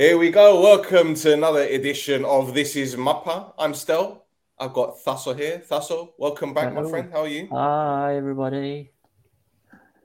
[0.00, 0.62] Here we go.
[0.62, 3.52] Welcome to another edition of This is Mappa.
[3.58, 4.24] I'm Stel.
[4.58, 5.58] I've got Thasso here.
[5.58, 6.84] Thasso, welcome back, Hello.
[6.84, 7.12] my friend.
[7.12, 7.48] How are you?
[7.52, 8.92] Hi, everybody.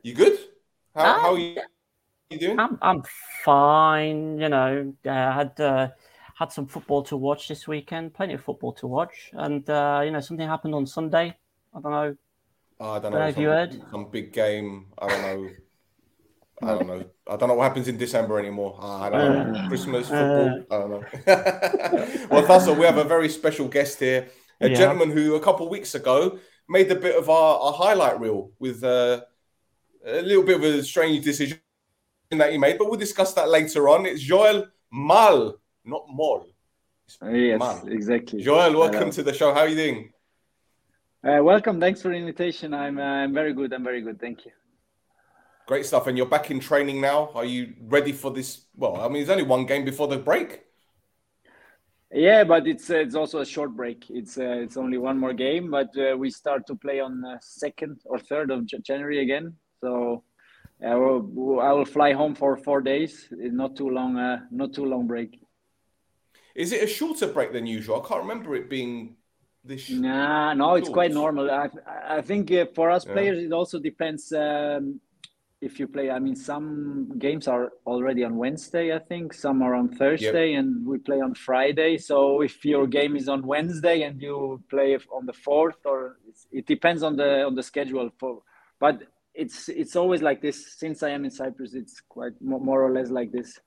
[0.04, 0.38] You good?
[0.94, 1.56] How, how are you,
[2.30, 2.60] you doing?
[2.60, 3.04] I'm I'm
[3.46, 4.38] fine.
[4.38, 5.88] You know, I had uh,
[6.38, 8.14] had some football to watch this weekend.
[8.14, 11.38] Plenty of football to watch, and uh, you know, something happened on Sunday.
[11.74, 12.18] I don't know.
[12.82, 13.20] Oh, I don't Don't know.
[13.20, 13.82] know if you heard.
[13.90, 14.88] some big game.
[15.00, 15.50] I don't know.
[16.62, 17.04] I don't know.
[17.28, 18.78] I don't know what happens in December anymore.
[18.82, 19.60] I don't know.
[19.60, 20.12] Uh, Christmas, uh.
[20.12, 20.66] football.
[20.72, 22.28] I don't know.
[22.32, 24.30] well, Thasso, we have a very special guest here.
[24.62, 24.76] A Yeah.
[24.76, 28.52] gentleman who a couple of weeks ago made a bit of our, our highlight reel
[28.58, 29.22] with uh,
[30.06, 31.60] a little bit of a strange decision
[32.32, 34.06] that he made, but we'll discuss that later on.
[34.06, 36.48] It's Joel Mall, not Mol.
[37.22, 37.92] Yes, Man.
[37.92, 38.42] exactly.
[38.42, 39.12] Joel, welcome Hello.
[39.12, 39.54] to the show.
[39.54, 40.12] How are you doing?
[41.24, 41.80] Uh, welcome.
[41.80, 42.74] Thanks for the invitation.
[42.74, 43.74] I'm uh, I'm very good.
[43.74, 44.20] I'm very good.
[44.20, 44.52] Thank you.
[45.68, 46.08] Great stuff.
[46.08, 47.32] And you're back in training now.
[47.34, 48.66] Are you ready for this?
[48.76, 50.62] Well, I mean, there's only one game before the break.
[52.12, 54.06] Yeah, but it's uh, it's also a short break.
[54.10, 57.38] It's uh, it's only one more game, but uh, we start to play on uh,
[57.42, 59.56] second or third of January again.
[59.82, 60.24] So
[60.86, 63.28] uh, we'll, I will fly home for four days.
[63.32, 64.18] It's not too long.
[64.18, 65.40] Uh, not too long break.
[66.56, 68.02] Is it a shorter break than usual?
[68.02, 69.18] I can't remember it being
[69.64, 70.02] this.
[70.02, 71.50] Nah, no, it's quite normal.
[71.52, 71.70] I
[72.18, 73.14] I think uh, for us Yeah.
[73.14, 75.00] players, it also depends um,
[75.62, 76.12] if you play.
[76.12, 78.94] I mean, some games are already on Wednesday.
[78.94, 81.98] I think some are on Thursday, and we play on Friday.
[81.98, 86.48] So if your game is on Wednesday and you play on the fourth, or it's,
[86.52, 88.10] it depends on the on the schedule.
[88.20, 88.42] For
[88.80, 89.04] but
[89.34, 90.78] it's it's always like this.
[90.78, 93.60] Since I am in Cyprus, it's quite more or less like this.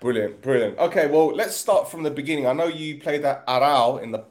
[0.00, 0.78] Brilliant, brilliant.
[0.78, 2.46] Okay, well, let's start from the beginning.
[2.46, 4.24] I know you played at Aarau in the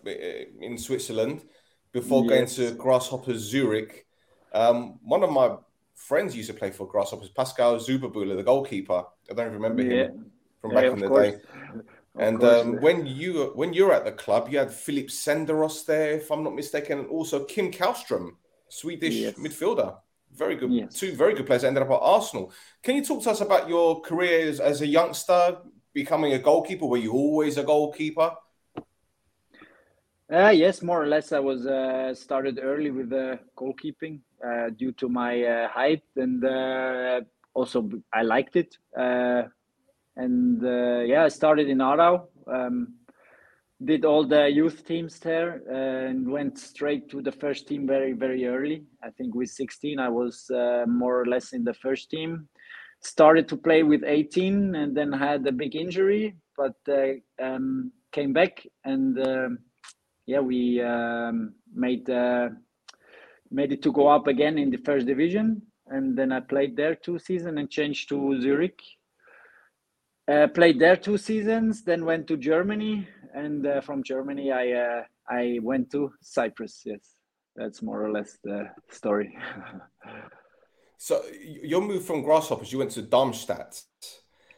[0.60, 1.44] in Switzerland
[1.92, 4.06] before going to Grasshoppers Zurich.
[4.52, 5.58] Um, one of my
[6.00, 9.04] friends used to play for Grasshoppers, Pascal Zuberbühler, the goalkeeper.
[9.30, 10.08] I don't remember Yeah.
[10.08, 11.36] him from back Yeah, in the course.
[11.36, 11.42] day.
[12.18, 12.62] And course.
[12.62, 16.44] um, when you when you're at the club, you had Philippe Senderos there, if I'm
[16.44, 18.32] not mistaken, and also Kim Kallström,
[18.70, 19.36] Swedish Yes.
[19.36, 19.98] midfielder.
[20.34, 20.96] Very good, Yes.
[21.00, 21.64] two very good players.
[21.64, 22.52] Ended up at Arsenal.
[22.82, 25.58] Can you talk to us about your career as, as a youngster,
[25.94, 26.86] becoming a goalkeeper?
[26.86, 28.32] Were you always a goalkeeper?
[30.32, 31.32] Uh, yes, more or less.
[31.32, 36.44] I was uh, started early with uh, goalkeeping uh, due to my uh, height, and
[36.44, 37.22] uh,
[37.54, 38.78] also I liked it.
[38.98, 39.44] Uh,
[40.16, 42.96] and uh, yeah, I started in Aarau, um,
[43.84, 48.46] did all the youth teams there, and went straight to the first team very, very
[48.46, 48.84] early.
[49.04, 50.48] I think with 16, I was
[50.88, 52.50] more or less in the first team.
[53.02, 56.76] Started to play with 18, and then had a big injury, but
[57.42, 59.20] um, came back and.
[59.20, 59.60] um
[60.30, 62.08] yeah, we um, made
[63.52, 66.96] made it to go up again in the first division, and then I played there
[66.96, 68.80] two seasons and changed to Zurich.
[70.28, 75.04] Uh, played there two seasons, then went to Germany, and uh, from Germany I uh,
[75.28, 76.84] I went to Cyprus.
[76.86, 77.16] Yes,
[77.56, 79.38] that's more or less the story.
[81.02, 83.82] So your move from Grasshoppers, you went to Darmstadt.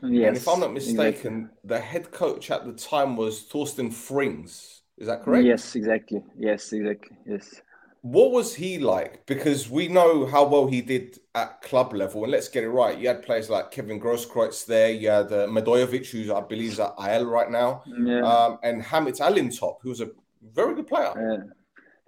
[0.02, 0.94] yes, and if I'm not exactly.
[0.94, 4.81] mistaken, the head coach at the time was Thorsten Frings.
[4.97, 5.46] Is that correct?
[5.46, 6.23] Yes, exactly.
[6.35, 7.16] Yes, exactly.
[7.28, 7.62] Yes.
[8.01, 9.25] What was he like?
[9.28, 12.97] Because we know how well he did at club level, and let's get it right.
[12.97, 14.91] You had players like Kevin Grosskreutz there.
[14.91, 18.22] You had uh, Medojevic, who I believe is at IL right now, Yeah.
[18.22, 20.09] um, and Hamit Altintop, who was a
[20.41, 21.13] very good player.
[21.16, 21.53] Uh,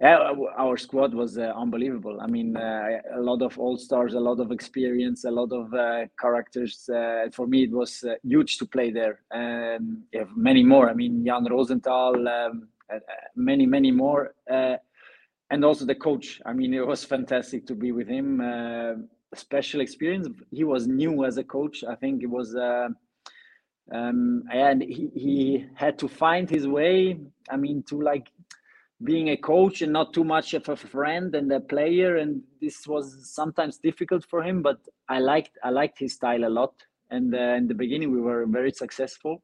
[0.00, 2.20] yeah, our squad was uh, unbelievable.
[2.20, 5.72] I mean, uh, a lot of all stars, a lot of experience, a lot of
[5.72, 6.88] uh, characters.
[6.88, 9.20] Uh, for me, it was uh, huge to play there.
[9.32, 10.90] Um, yeah, many more.
[10.90, 12.98] I mean, Jan Rosenthal, um, uh, uh,
[13.36, 14.34] many, many more.
[15.54, 16.42] And also the coach.
[16.44, 18.40] I mean, it was fantastic to be with him.
[18.40, 18.94] Uh,
[19.36, 20.26] special experience.
[20.50, 21.84] He was new as a coach.
[21.84, 22.56] I think it was.
[22.56, 22.88] Uh,
[23.92, 27.20] um, and he, he had to find his way.
[27.48, 28.26] I mean, to like
[29.04, 32.86] being a coach and not too much of a friend and a player and this
[32.88, 34.78] was sometimes difficult for him but
[35.08, 36.72] i liked i liked his style a lot
[37.10, 39.42] and uh, in the beginning we were very successful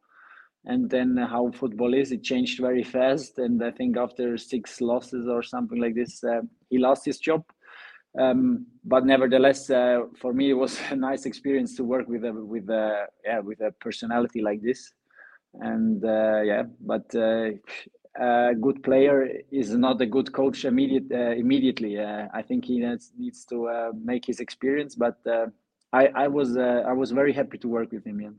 [0.66, 5.26] and then how football is it changed very fast and i think after six losses
[5.26, 7.42] or something like this uh, he lost his job
[8.18, 12.32] um, but nevertheless uh, for me it was a nice experience to work with a
[12.32, 14.92] with a yeah with a personality like this
[15.60, 17.50] and uh, yeah but uh,
[18.20, 21.96] a good player is not a good coach immediate, uh, immediately.
[21.96, 24.96] Uh, I think he needs, needs to make his experience.
[24.96, 25.16] But
[25.92, 28.20] I, I was I was very happy to work with him.
[28.20, 28.30] Yeah.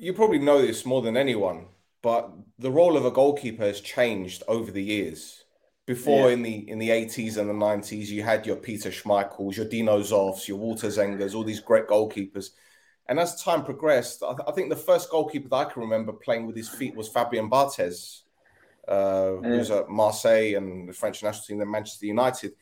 [0.00, 1.66] You probably know this more than anyone,
[2.00, 5.44] but the role of a goalkeeper has changed over the years.
[5.84, 6.34] Before Yeah.
[6.34, 10.00] in the in the 80s and the 90s, you had your Peter Schmeichels, your Dino
[10.00, 12.50] Zoffs, your Walter Zengers, all these great goalkeepers.
[13.08, 16.12] And as time progressed, I, th- I think the first goalkeeper that I can remember
[16.14, 18.22] playing with his feet was Fabian Barthez,
[18.88, 22.52] uh, who was at Marseille and the French national team, then Manchester United.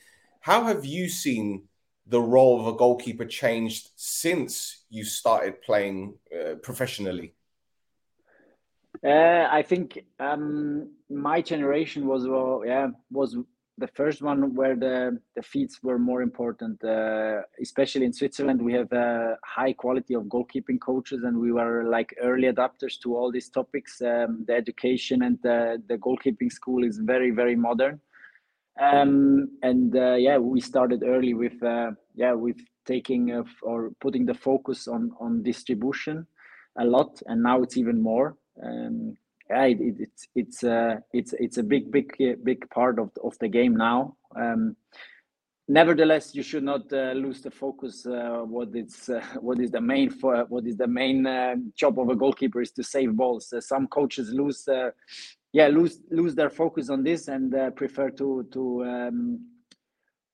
[0.41, 1.68] How have you seen
[2.09, 7.35] the role of a goalkeeper changed since you started playing uh, professionally?
[9.05, 13.37] Uh, I think um, my generation was well, yeah, was
[13.77, 16.83] the first one where the the feet were more important.
[16.83, 21.85] Uh, especially in Switzerland, we have a high quality of goalkeeping coaches, and we were
[21.85, 24.03] like early adapters to all these topics.
[24.03, 28.01] Um, the education and the the goalkeeping school is very very modern.
[28.81, 34.35] Um, and uh, yeah, we started early with uh, yeah with taking or putting the
[34.35, 36.27] focus on on distribution
[36.79, 38.37] a lot, and now it's even more.
[38.63, 39.17] Um,
[39.51, 42.15] yeah, it, it, it's it's uh, it's it's a big big
[42.45, 44.17] big part of of the game now.
[44.37, 44.77] Um,
[45.69, 48.07] nevertheless, you should not uh, lose the focus.
[48.07, 51.99] Uh, what is uh, what is the main for what is the main uh, job
[51.99, 53.53] of a goalkeeper is to save balls.
[53.53, 54.69] Uh, some coaches lose
[55.53, 59.41] yeah lose lose their focus on this and prefer to to um,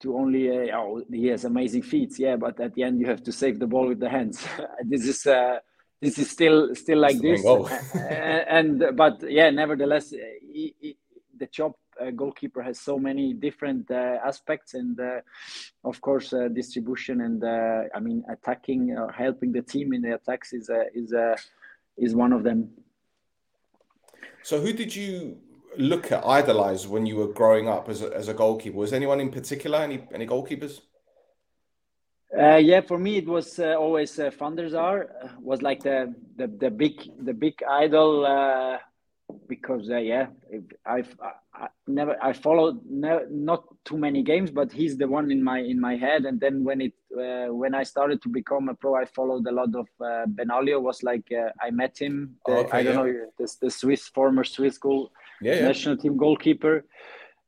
[0.04, 2.18] to only uh, oh he has amazing feats.
[2.18, 4.46] Yeah but at the end you have to save the ball with the hands.
[4.84, 5.58] This is uh,
[6.00, 7.42] this is still still like this.
[7.44, 10.96] and, and, but yeah nevertheless he, he,
[11.38, 15.20] the job uh, goalkeeper has so many different uh, aspects and uh,
[15.84, 17.44] of course uh, distribution and
[17.96, 21.14] i mean attacking or helping the team in the attacks is is
[21.96, 22.68] is one of them
[24.42, 25.38] so who did you
[25.76, 28.76] look at idolize when you were growing up as a, as a goalkeeper?
[28.76, 29.78] Was anyone in particular?
[29.78, 30.80] Any any goalkeepers?
[32.36, 36.12] Uh, yeah, for me it was uh, always uh, Van der uh, was like the,
[36.36, 36.94] the the big
[37.24, 38.78] the big idol uh,
[39.48, 40.26] because uh, yeah
[40.86, 41.14] I've
[41.54, 45.60] I, never I followed ne- not too many games but he's the one in my
[45.60, 48.94] in my head and then when it uh, when I started to become a pro
[48.94, 49.86] I followed a lot of
[50.34, 51.26] Benaglio was like
[51.60, 53.12] I met him the, okay, I don't yeah.
[53.12, 55.10] know the, the Swiss former Swiss goal
[55.40, 56.84] yeah, national team goalkeeper.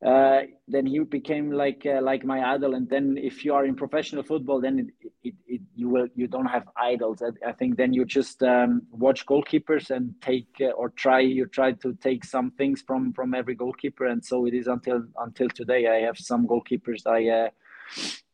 [0.04, 2.74] Uh, then you became like uh, like my idol.
[2.74, 6.26] And then if you are in professional football, then it, it, it, you will you
[6.26, 7.22] don't have idols.
[7.22, 11.46] I, I think then you just um, watch goalkeepers and take uh, or try you
[11.46, 14.04] try to take some things from from every goalkeeper.
[14.04, 15.86] And so it is until until today.
[15.86, 17.28] I have some goalkeepers I.
[17.28, 17.48] Uh,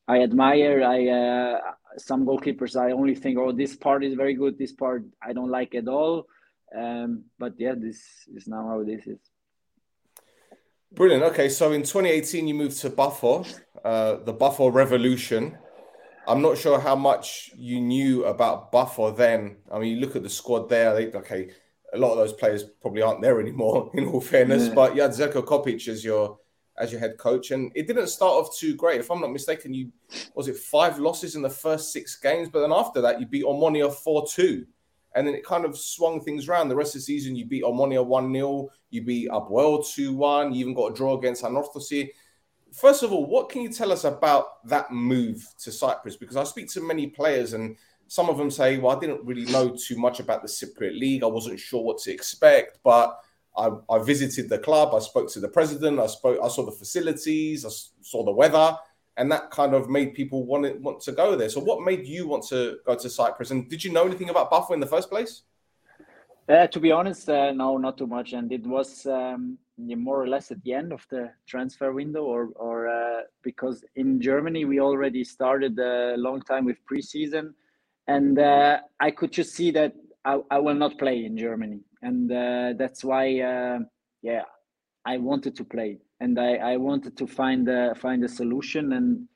[0.09, 0.83] I admire.
[0.83, 1.61] I uh,
[1.97, 2.75] some goalkeepers.
[2.75, 4.59] I only think, oh, this part is very good.
[4.59, 6.27] This part I don't like at all.
[6.77, 8.03] Um, but yeah, this
[8.35, 9.32] is now how this is.
[11.03, 11.25] Brilliant.
[11.25, 15.59] Okay, so in 2018, you moved to Paphos, uh, the Paphos Revolution.
[16.29, 19.57] I'm not sure how much you knew about Paphos then.
[19.73, 20.95] I mean, you look at the squad there.
[20.95, 21.51] They, okay,
[21.93, 23.91] a lot of those players probably aren't there anymore.
[23.95, 24.75] In all fairness, yeah.
[24.75, 26.39] but you had Zeljko Kopic as your
[26.79, 29.01] as your head coach, and it didn't start off too great.
[29.01, 29.91] If I'm not mistaken, you
[30.37, 33.43] was it five losses in the first six games, but then after that, you beat
[33.43, 34.67] Omonia four two
[35.15, 36.69] and then it kind of swung things around.
[36.69, 40.53] The rest of the season, you beat Omonia 1 0, you beat APOEL 2 1,
[40.53, 42.11] you even got a draw against Anorthosis.
[42.73, 46.17] First of all, what can you tell us about that move to Cyprus?
[46.17, 47.77] Because I speak to many players, and
[48.09, 51.23] some of them say, Well, I didn't really know too much about the Cypriot League.
[51.23, 53.19] I wasn't sure what to expect, but
[53.57, 56.73] I, I visited the club, I spoke to the president, I spoke, I saw the
[56.73, 58.77] facilities, I saw the weather
[59.17, 61.49] and that kind of made people want to, want to go there.
[61.49, 63.51] So, what made you want to go to Cyprus?
[63.51, 65.43] And did you know anything about Paphos in the first place?
[66.49, 68.33] Uh, to be honest, uh, no, not too much.
[68.33, 72.49] And it was um, more or less at the end of the transfer window, or
[72.57, 77.55] or uh, because in Germany we already started a long time with preseason,
[78.07, 82.31] and uh, I could just see that I, I will not play in Germany, and
[82.31, 83.79] uh, that's why, uh,
[84.23, 84.43] yeah,
[85.05, 88.93] I wanted to play and I, I wanted to find a, find a solution.
[88.93, 89.29] And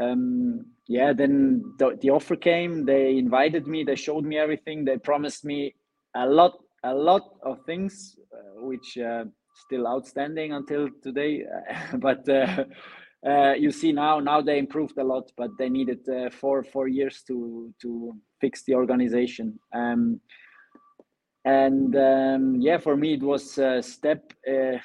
[0.00, 2.84] um, yeah then the, the offer came.
[2.84, 3.84] They invited me.
[3.84, 4.84] They showed me everything.
[4.84, 5.74] They promised me
[6.16, 6.52] a lot
[6.82, 11.44] a lot of things uh, which uh, still outstanding until today.
[11.94, 12.64] But uh,
[13.26, 16.88] uh, you see now now they improved a lot but they needed uh, four four
[16.88, 19.58] years to to fix the organization.
[19.74, 20.20] Um,
[21.44, 24.78] and um, yeah for me it was a step uh,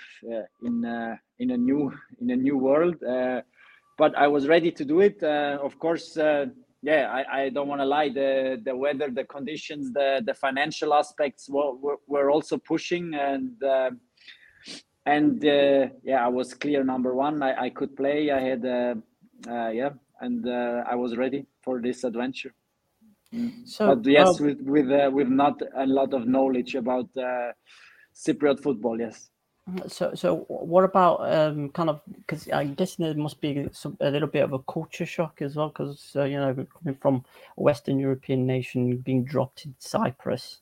[0.64, 3.42] in uh, in a new in a new world uh,
[3.98, 5.22] but i was ready to do it.
[5.24, 6.46] Uh, of course uh,
[6.82, 10.94] yeah i, I don't want to lie the the weather the conditions the the financial
[10.94, 13.92] aspects were, were, were also pushing and uh,
[15.06, 15.42] and
[16.04, 17.42] yeah i was clear number one.
[17.42, 18.32] I, I could play.
[18.32, 18.64] I had
[19.48, 22.54] yeah and i was ready for this adventure
[23.66, 27.52] so, but yes, with with uh, with not a lot of knowledge about uh,
[28.14, 29.00] Cypriot football.
[29.00, 29.30] Yes.
[29.88, 34.10] So, so what about um, kind of because I guess there must be some, a
[34.10, 37.24] little bit of a culture shock as well, because uh, you know coming from
[37.58, 40.58] a Western European nation being dropped in Cyprus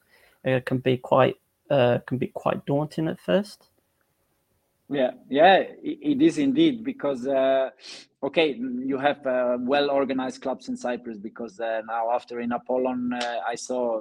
[0.46, 1.36] uh, can be quite
[1.70, 3.70] uh, can be quite daunting at first.
[4.90, 7.72] Yeah, yeah, it is indeed because uh,
[8.24, 13.12] okay, you have uh, well organized clubs in Cyprus because uh, now after in Apollon
[13.12, 14.00] uh, I saw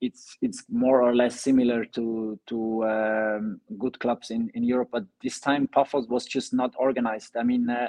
[0.00, 5.04] it's it's more or less similar to to um, good clubs in in Europe, but
[5.22, 7.36] this time Paphos was just not organized.
[7.36, 7.68] I mean.
[7.68, 7.88] Uh,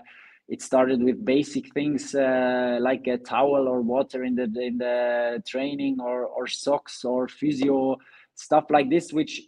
[0.50, 5.42] it started with basic things uh, like a towel or water in the in the
[5.48, 7.96] training or or socks or physio
[8.36, 9.44] stuff like this which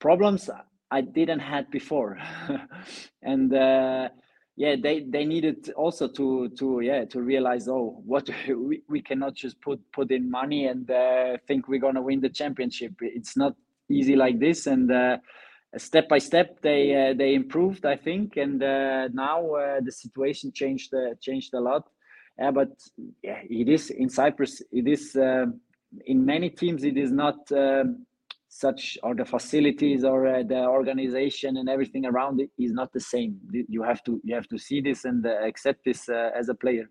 [0.00, 0.50] problems
[0.90, 2.18] I didn't had before,
[3.22, 4.08] and uh,
[4.56, 9.34] yeah, they they needed also to to yeah to realize oh what we, we cannot
[9.34, 12.94] just put put in money and uh, think we're gonna win the championship.
[13.00, 13.54] It's not
[13.88, 15.18] easy like this, and uh,
[15.76, 20.52] step by step they uh, they improved I think, and uh, now uh, the situation
[20.52, 21.86] changed changed a lot.
[22.38, 22.70] Yeah, but
[23.22, 24.62] yeah, it is in Cyprus.
[24.72, 26.82] It is in many teams.
[26.82, 27.52] It is not.
[27.52, 28.06] Um,
[28.58, 33.00] such or the facilities or uh, the organization and everything around it is not the
[33.00, 33.38] same.
[33.52, 36.54] You have to you have to see this and uh, accept this uh, as a
[36.54, 36.90] player.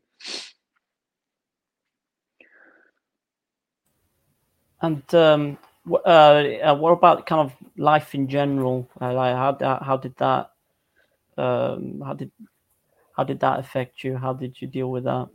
[4.82, 5.58] And um,
[5.92, 8.88] uh, uh, what about kind of life in general?
[9.02, 10.52] Uh, like how, how did that
[11.38, 12.32] um, how did
[13.18, 14.16] how did that affect you?
[14.16, 15.28] How did you deal with that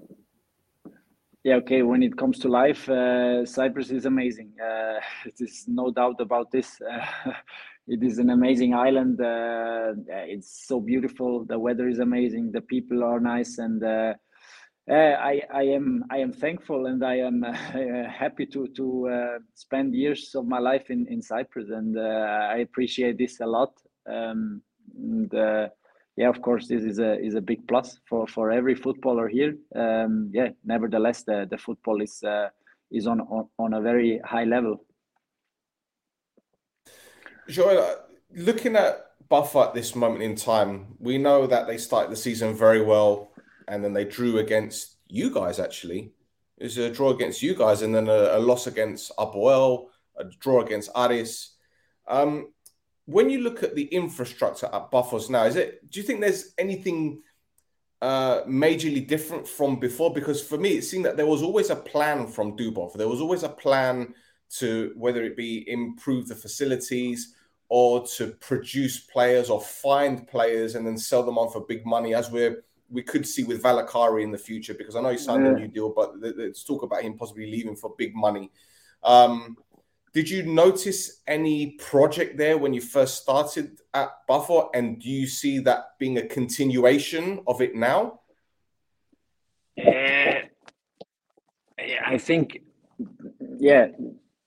[1.44, 1.82] yeah, okay.
[1.82, 4.52] When it comes to life, uh, Cyprus is amazing.
[4.62, 5.00] Uh,
[5.38, 6.80] there's no doubt about this.
[6.80, 7.32] Uh,
[7.88, 9.20] it is an amazing island.
[9.20, 11.44] Uh, it's so beautiful.
[11.44, 12.52] The weather is amazing.
[12.52, 14.14] The people are nice, and uh,
[14.88, 20.34] uh, I, I am I am thankful and I am happy to to spend years
[20.36, 23.72] of my life in in Cyprus, and I appreciate this a lot.
[24.08, 24.62] Um,
[24.96, 25.70] and,
[26.16, 29.56] yeah, of course, this is a is a big plus for for every footballer here.
[29.74, 32.48] Um, yeah, nevertheless, the the football is uh,
[32.90, 34.84] is on, on on a very high level.
[37.48, 37.96] Joel,
[38.34, 42.54] looking at Paphos at this moment in time, we know that they started the season
[42.54, 43.32] very well,
[43.66, 45.58] and then they drew against you guys.
[45.58, 46.12] Actually,
[46.58, 49.86] it was a draw against you guys, and then a, a loss against Apoel,
[50.18, 51.54] a draw against Aris.
[52.06, 52.52] Um,
[53.06, 55.90] when you look at the infrastructure at Paphos now, is it?
[55.90, 57.22] Do you think there's anything
[58.00, 60.12] uh, majorly different from before?
[60.12, 62.94] Because for me, it seemed that there was always a plan from Dubov.
[62.94, 64.14] There was always a plan
[64.58, 67.34] to whether it be improve the facilities
[67.68, 72.14] or to produce players or find players and then sell them on for big money,
[72.14, 74.74] as we're we could see with Valakari in the future.
[74.74, 75.52] Because I know he signed yeah.
[75.52, 78.50] a new deal, but let's talk about him possibly leaving for big money.
[79.02, 79.56] Um,
[80.12, 84.68] did you notice any project there when you first started at Paphos?
[84.74, 88.20] And do you see that being a continuation of it now?
[89.78, 90.40] Uh,
[92.04, 92.60] I think,
[93.58, 93.86] yeah,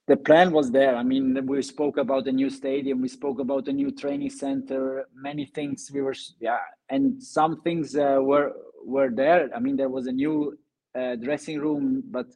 [0.08, 0.96] the plan was there.
[0.96, 5.08] I mean, we spoke about a new stadium, we spoke about a new training center,
[5.16, 8.54] many things we were, yeah, and some things uh, were
[8.86, 9.50] were there.
[9.56, 10.58] I mean, there was a new
[10.94, 12.28] uh, dressing room, but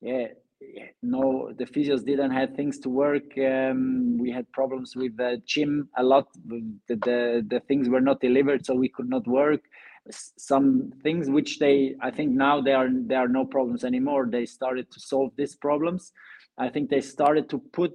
[0.00, 0.26] yeah,
[1.02, 3.36] no the physios didn't have things to work.
[3.38, 6.28] Um, we had problems with the gym a lot.
[6.46, 9.60] The, the the things were not delivered so we could not work.
[10.10, 14.26] Some things which they i think now there are there are no problems anymore.
[14.30, 16.12] They started to solve these problems.
[16.56, 17.92] I think they started to put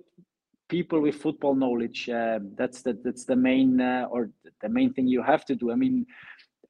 [0.69, 4.29] people with football knowledge uh, that's the that's the main uh, or
[4.61, 5.71] the main thing you have to do.
[5.71, 6.05] I mean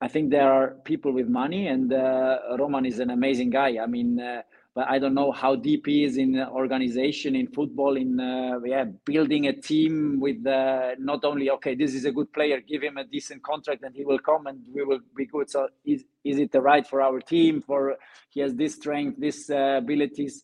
[0.02, 3.78] i think there are people with money and uh, roman is an amazing guy.
[3.78, 4.42] I mean uh,
[4.76, 8.86] but I don't know how deep he is in organization in football in uh, yeah
[9.06, 12.98] building a team with uh, not only okay this is a good player give him
[12.98, 15.50] a decent contract and he will come and we will be good.
[15.50, 17.98] So is is it the right for our team for
[18.30, 20.44] he has this strength this uh, abilities?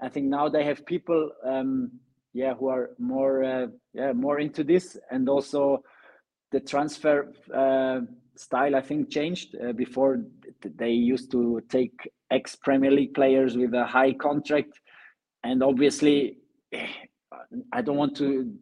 [0.00, 1.90] I think now they have people um,
[2.32, 5.82] yeah who are more uh, yeah more into this and also
[6.52, 8.00] the transfer uh,
[8.36, 9.56] style I think changed.
[9.56, 10.20] Uh, before
[10.62, 14.80] they used to take ex Premier League players with a high contract,
[15.42, 16.38] and obviously,
[17.72, 18.52] I don't want to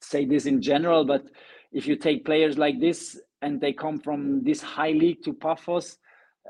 [0.00, 1.24] say this in general, but
[1.72, 5.98] if you take players like this and they come from this high league to Paphos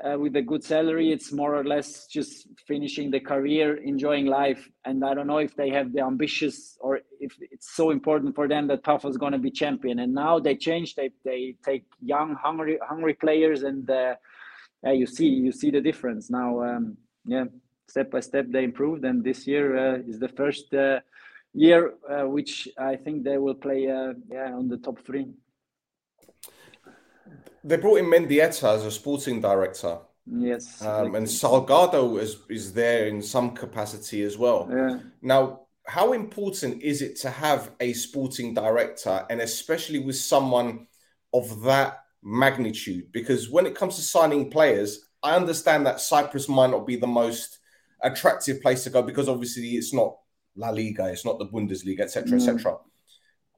[0.05, 4.67] uh, with a good salary, it's more or less just finishing the career, enjoying life.
[4.85, 8.47] And I don't know if they have the ambitious or if it's so important for
[8.47, 9.99] them that Paphos is going to be champion.
[9.99, 13.89] And now they change; they they take young, hungry, hungry players and.
[13.89, 16.61] Uh, you see you see the difference now.
[16.61, 17.45] Um, yeah,
[17.87, 20.99] step by step they improved, and this year uh, is the first uh,
[21.53, 25.27] year, uh, which I think they will play yeah on the top three.
[27.63, 29.99] They brought in Mendieta as a sporting director.
[30.25, 34.69] Yes, um, and Salgado is is there in some capacity as well.
[34.71, 34.99] Yeah.
[35.21, 40.87] Now, how important is it to have a sporting director, and especially with someone
[41.33, 43.11] of that magnitude?
[43.11, 47.07] Because when it comes to signing players, I understand that Cyprus might not be the
[47.07, 47.59] most
[48.01, 50.17] attractive place to go because obviously it's not
[50.55, 52.77] La Liga, it's not the Bundesliga, etc., etc.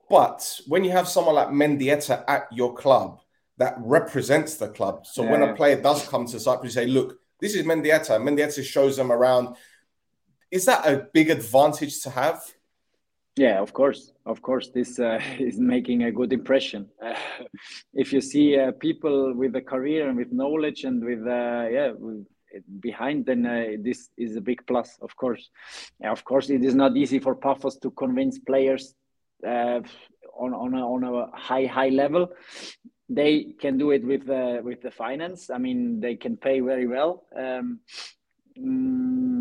[0.10, 3.20] But when you have someone like Mendieta at your club
[3.58, 5.32] that represents the club, so yeah.
[5.32, 8.98] when a player does come to Cyprus, you say, "Look, this is Mendieta." Mendieta shows
[8.98, 9.56] them around.
[10.52, 12.44] Is that a big advantage to have?
[13.38, 14.70] Yeah, of course, of course.
[14.70, 16.90] This uh, is making a good impression.
[17.04, 17.16] Uh,
[17.94, 21.92] if you see uh, people with a career and with knowledge and with uh, yeah,
[21.98, 22.26] with
[22.80, 24.98] behind, then uh, this is a big plus.
[25.02, 25.50] Of course,
[26.00, 28.94] yeah, of course, it is not easy for Paphos to convince players
[29.46, 29.82] uh,
[30.38, 32.30] on on a, on a high high level.
[33.08, 34.28] They can do it with
[34.64, 35.50] with the finance.
[35.50, 37.26] I mean, they can pay very well.
[37.36, 37.80] Um,
[38.58, 39.36] mm,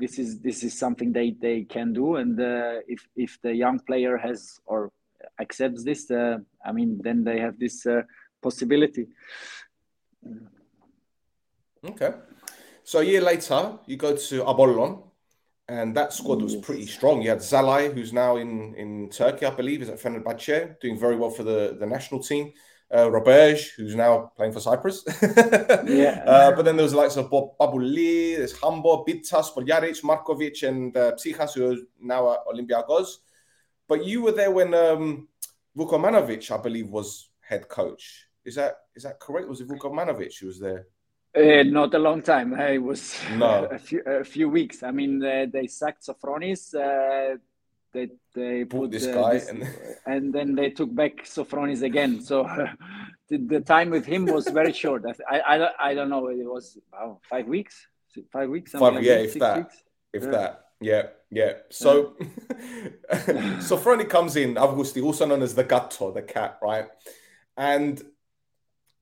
[0.00, 3.78] this is this is something they they can do and uh, if if the young
[3.80, 4.90] player has or
[5.38, 8.02] accepts this uh, i mean then they have this uh,
[8.42, 9.06] possibility
[11.84, 12.12] okay
[12.82, 15.02] so a year later you go to apollon
[15.68, 17.22] and that squad was pretty strong.
[17.22, 21.14] You had Szalai, who's now in, in Turkey, I believe, is at Fenerbahce, doing very
[21.14, 22.52] well for the, the national team
[22.92, 25.04] uh, Roberge, who's now playing for Cyprus.
[25.86, 26.22] yeah.
[26.26, 30.66] Uh, but then there was the likes of Bob Babouli, there's Hambo, Pittas, Boljaric, Markovic,
[30.66, 33.18] and uh, Psychas, who are now at Olympiacos.
[33.88, 35.28] But you were there when um,
[35.76, 38.26] Vukomanovic, I believe, was head coach.
[38.44, 39.48] Is that is that correct?
[39.48, 40.86] Was it Vukomanovic who was there?
[41.36, 42.54] Uh, not a long time.
[42.54, 43.64] It was no.
[43.70, 44.82] a, few, a few weeks.
[44.82, 46.74] I mean, uh, they sacked Sofronis.
[47.94, 49.68] Uh, they they put this guy this, and...
[50.06, 52.20] and then they took back Sofronis again.
[52.20, 52.44] So
[53.28, 55.04] the, the, time with him was very short.
[55.28, 56.28] I, I, I don't know.
[56.28, 57.86] It was wow, five weeks,
[58.32, 58.72] five weeks.
[58.72, 59.82] Five, like yeah, if that, weeks?
[60.12, 60.30] if yeah.
[60.30, 61.52] that, yeah, yeah.
[61.70, 62.16] So
[63.60, 66.88] Sofroni comes in, Avgousti, also known as the Gatto, the cat, right?
[67.56, 68.02] And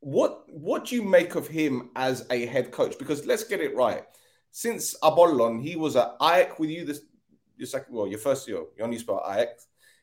[0.00, 2.98] what what do you make of him as a head coach?
[2.98, 4.04] Because let's get it right.
[4.50, 7.02] Since Apollon, he was at AEK with you this
[7.58, 9.48] your second, well, your first year, you only spelled AEK.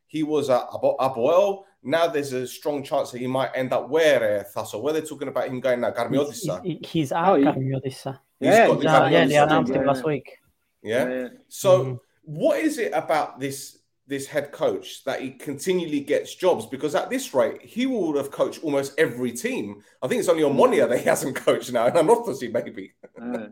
[0.07, 1.63] He was at Apoel.
[1.83, 5.01] Now there's a strong chance that he might end up where uh, Thasso, where they're
[5.01, 6.63] talking about him going now, Karmiotissa.
[6.63, 8.19] He's, he's out, oh, Karmiotissa.
[8.39, 10.37] Yeah, the yeah, yeah, they announced it last week.
[10.83, 11.09] Yeah.
[11.09, 11.27] yeah.
[11.47, 11.99] So, mm.
[12.23, 16.65] what is it about this this head coach that he continually gets jobs?
[16.65, 19.81] Because at this rate, he would have coached almost every team.
[20.01, 22.93] I think it's only Omonia that he hasn't coached now, and I'm not Anorthosis maybe.
[23.21, 23.47] uh,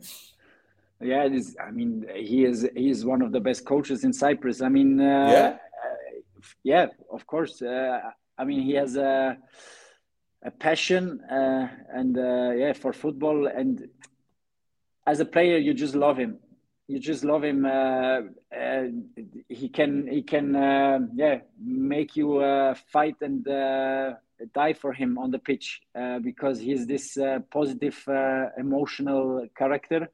[1.03, 1.55] yeah, it is.
[1.65, 4.61] I mean, he is he is one of the best coaches in Cyprus.
[4.61, 7.61] I mean, uh, yeah, uh, yeah, of course.
[7.61, 7.99] Uh,
[8.37, 9.37] I mean, he has a
[10.43, 13.87] a passion uh, and uh, yeah for football, and
[15.05, 16.39] as a player, you just love him.
[16.87, 17.65] You just love him.
[17.65, 18.21] Uh,
[19.47, 20.53] he can he can
[21.15, 22.39] yeah make you
[22.91, 23.45] fight and
[24.53, 25.81] die for him on the pitch
[26.21, 27.17] because he's this
[27.49, 28.03] positive
[28.57, 30.09] emotional character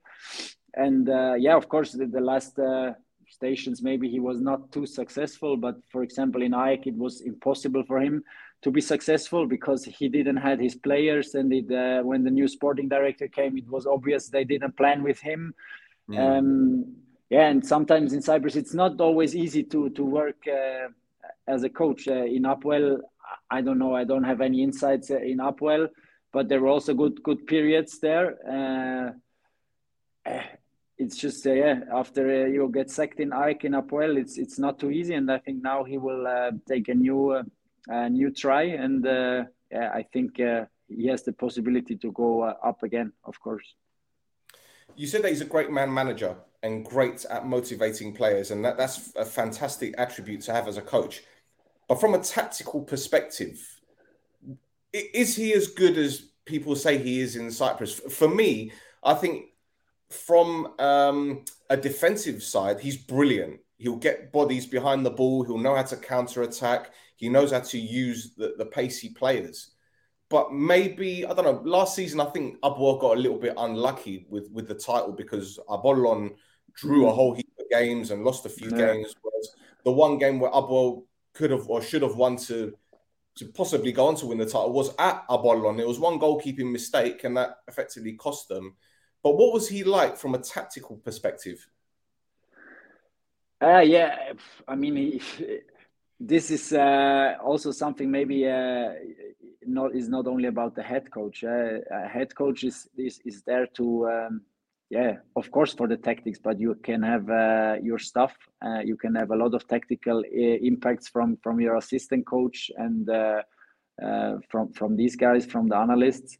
[0.73, 2.93] and uh, yeah, of course, the, the last uh,
[3.29, 5.57] stations maybe he was not too successful.
[5.57, 8.23] But for example, in AEK, it was impossible for him
[8.61, 11.35] to be successful because he didn't had his players.
[11.35, 15.03] And it, uh, when the new sporting director came, it was obvious they didn't plan
[15.03, 15.53] with him.
[16.09, 16.37] Mm.
[16.37, 16.95] Um,
[17.29, 20.87] yeah, and sometimes in Cyprus, it's not always easy to to work uh,
[21.47, 23.01] as a coach uh, in Apoel.
[23.51, 23.95] I don't know.
[23.95, 25.89] I don't have any insights uh, in Apoel,
[26.33, 28.37] but there were also good good periods there
[30.99, 34.59] it's just uh, yeah after uh, you get sacked in AEK in Apoel it's it's
[34.59, 37.43] not too easy and I think now he will uh, take a new uh,
[37.87, 42.43] a new try and uh, yeah I think uh, he has the possibility to go
[42.43, 43.75] up again of course.
[44.95, 48.77] You said that he's a great man manager and great at motivating players and that
[48.77, 51.23] that's a fantastic attribute to have as a coach.
[51.87, 53.57] But from a tactical perspective
[54.91, 57.93] is he as good as people say he is in Cyprus?
[57.93, 59.45] For me I think
[60.09, 63.59] from um, a defensive side, he's brilliant.
[63.77, 65.43] He'll get bodies behind the ball.
[65.43, 66.91] He'll know how to counter attack.
[67.15, 69.71] He knows how to use the, the pacey players.
[70.29, 71.61] But maybe I don't know.
[71.63, 75.57] Last season, I think Apoel got a little bit unlucky with with the title because
[75.69, 76.35] Apollon
[76.75, 78.93] drew a whole heap of games and lost a few yeah.
[78.93, 79.15] games.
[79.21, 79.49] Whereas
[79.85, 82.73] the one game where Apoel could have or should have won to
[83.37, 85.79] to possibly go on to win the title was at Apollon.
[85.79, 88.75] It was one goalkeeping mistake, and that effectively cost them.
[89.23, 91.67] But what was he like from a tactical perspective?
[93.61, 94.33] Uh, yeah,
[94.67, 95.19] I mean,
[96.19, 98.93] this is uh, also something maybe uh,
[99.65, 101.43] not is not only about the head coach.
[101.43, 104.41] Uh, head coach is is, is there to um,
[104.89, 108.35] yeah, of course for the tactics, but you can have uh, your stuff.
[108.61, 112.71] Uh, you can have a lot of tactical uh, impacts from from your assistant coach
[112.75, 113.41] and uh,
[114.01, 116.37] uh, from from these guys, from the analysts.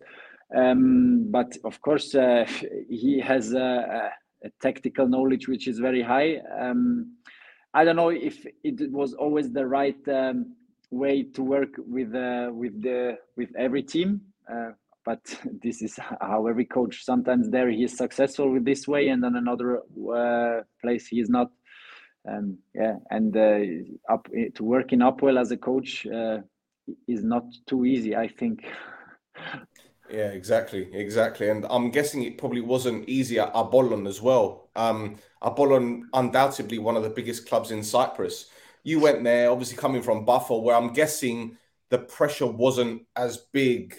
[0.56, 2.46] Um, but of course, uh,
[2.90, 4.12] he has a,
[4.44, 6.38] a, tactical knowledge which is very high.
[6.60, 7.18] Um,
[7.74, 10.56] I don't know if it was always the right um,
[10.92, 12.14] way to work with
[12.54, 14.22] with the with every team
[15.10, 15.22] but
[15.64, 19.36] this is how every coach sometimes there he is successful with this way and then
[19.36, 19.82] another
[20.14, 21.50] uh, place he is not
[22.30, 23.60] um, yeah and uh,
[24.14, 26.38] up to work in Apoel as a coach uh,
[27.08, 28.66] is not too easy i think
[30.12, 35.15] yeah exactly exactly and i'm guessing it probably wasn't easy at apollon as well um
[35.41, 38.50] undoubtedly one of the biggest clubs in cyprus
[38.84, 41.58] you went there obviously coming from Bafo where i'm guessing
[41.89, 43.95] the pressure wasn't as big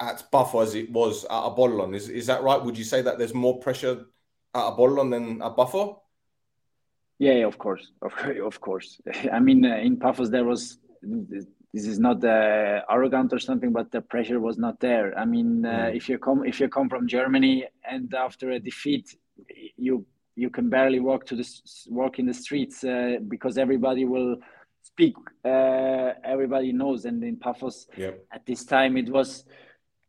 [0.00, 1.94] at Bafo as it was at Apollon.
[1.94, 2.62] Is is that right?
[2.62, 4.06] Would you say that there's more pressure
[4.54, 6.00] at Apollon than at Bafo?
[7.18, 9.00] Yeah, of course, of, of course.
[9.32, 10.78] I mean, uh, in Paphos there was.
[11.74, 15.08] This is not uh, arrogant or something, but the pressure was not there.
[15.18, 15.96] I mean, uh, mm.
[15.96, 19.06] if you come if you come from Germany and after a defeat,
[19.76, 20.06] you
[20.36, 21.46] you can barely walk to the
[21.88, 24.36] walk in the streets uh, because everybody will
[24.82, 25.16] speak.
[25.44, 28.24] Uh, everybody knows, and in Paphos yep.
[28.30, 29.44] at this time it was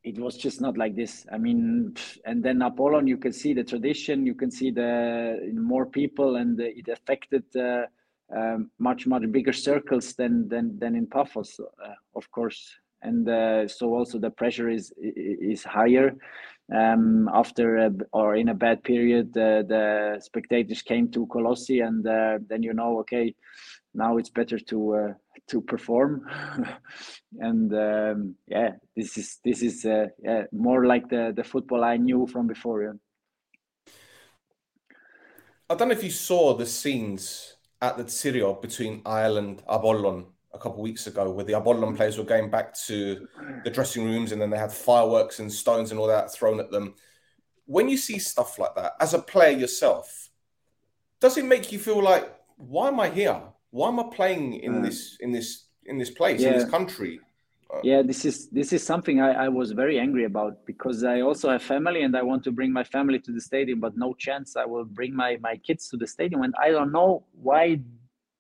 [0.04, 1.26] it was just not like this.
[1.34, 5.88] I mean, and then Apollon, you can see the tradition, you can see the more
[5.88, 7.88] people, and it affected uh,
[8.36, 12.74] um, much much bigger circles than than than in Paphos, uh, of course.
[13.02, 16.16] And uh, so also the pressure is is higher.
[16.74, 22.40] Um, after a, or in a bad period, the spectators came to Colossi, and uh,
[22.50, 23.36] then you know, okay,
[23.96, 25.14] now it's better to uh,
[25.48, 26.28] to perform
[27.40, 31.98] and um, yeah this is this is uh, yeah, more like the the football i
[31.98, 33.96] knew from before yeah.
[35.70, 40.26] i don't know if you saw the scenes at the Tsirio between Ireland and Apollon
[40.54, 43.28] a couple of weeks ago where the Apollon players were going back to
[43.64, 46.72] the dressing rooms and then they had fireworks and stones and all that thrown at
[46.72, 46.96] them
[47.66, 50.30] when you see stuff like that as a player yourself
[51.20, 53.42] does it make you feel like why am i here
[53.76, 56.48] why am I playing in uh, this in this in this place yeah.
[56.48, 57.20] in this country?
[57.84, 61.50] Yeah, this is this is something I, I was very angry about because I also
[61.50, 64.56] have family and I want to bring my family to the stadium, but no chance.
[64.56, 67.82] I will bring my my kids to the stadium, and I don't know why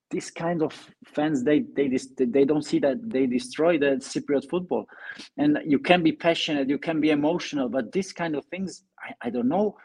[0.09, 0.73] this kind of
[1.05, 4.85] fans they they they don't see that they destroy the Cypriot football,
[5.37, 9.27] and you can be passionate, you can be emotional, but this kind of things I,
[9.27, 9.77] I don't know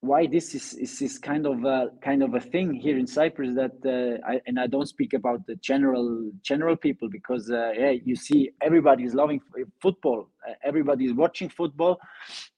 [0.00, 3.54] why this is, is, is kind of a kind of a thing here in Cyprus
[3.54, 7.90] that uh, I, and I don't speak about the general general people because uh, yeah
[7.90, 9.40] you see everybody is loving
[9.80, 10.28] football.
[10.48, 12.00] Uh, everybody is watching football.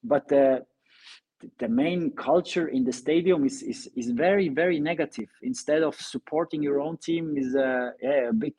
[0.05, 0.61] But uh,
[1.59, 5.29] the main culture in the stadium is, is is very very negative.
[5.43, 8.55] Instead of supporting your own team is uh, yeah, a big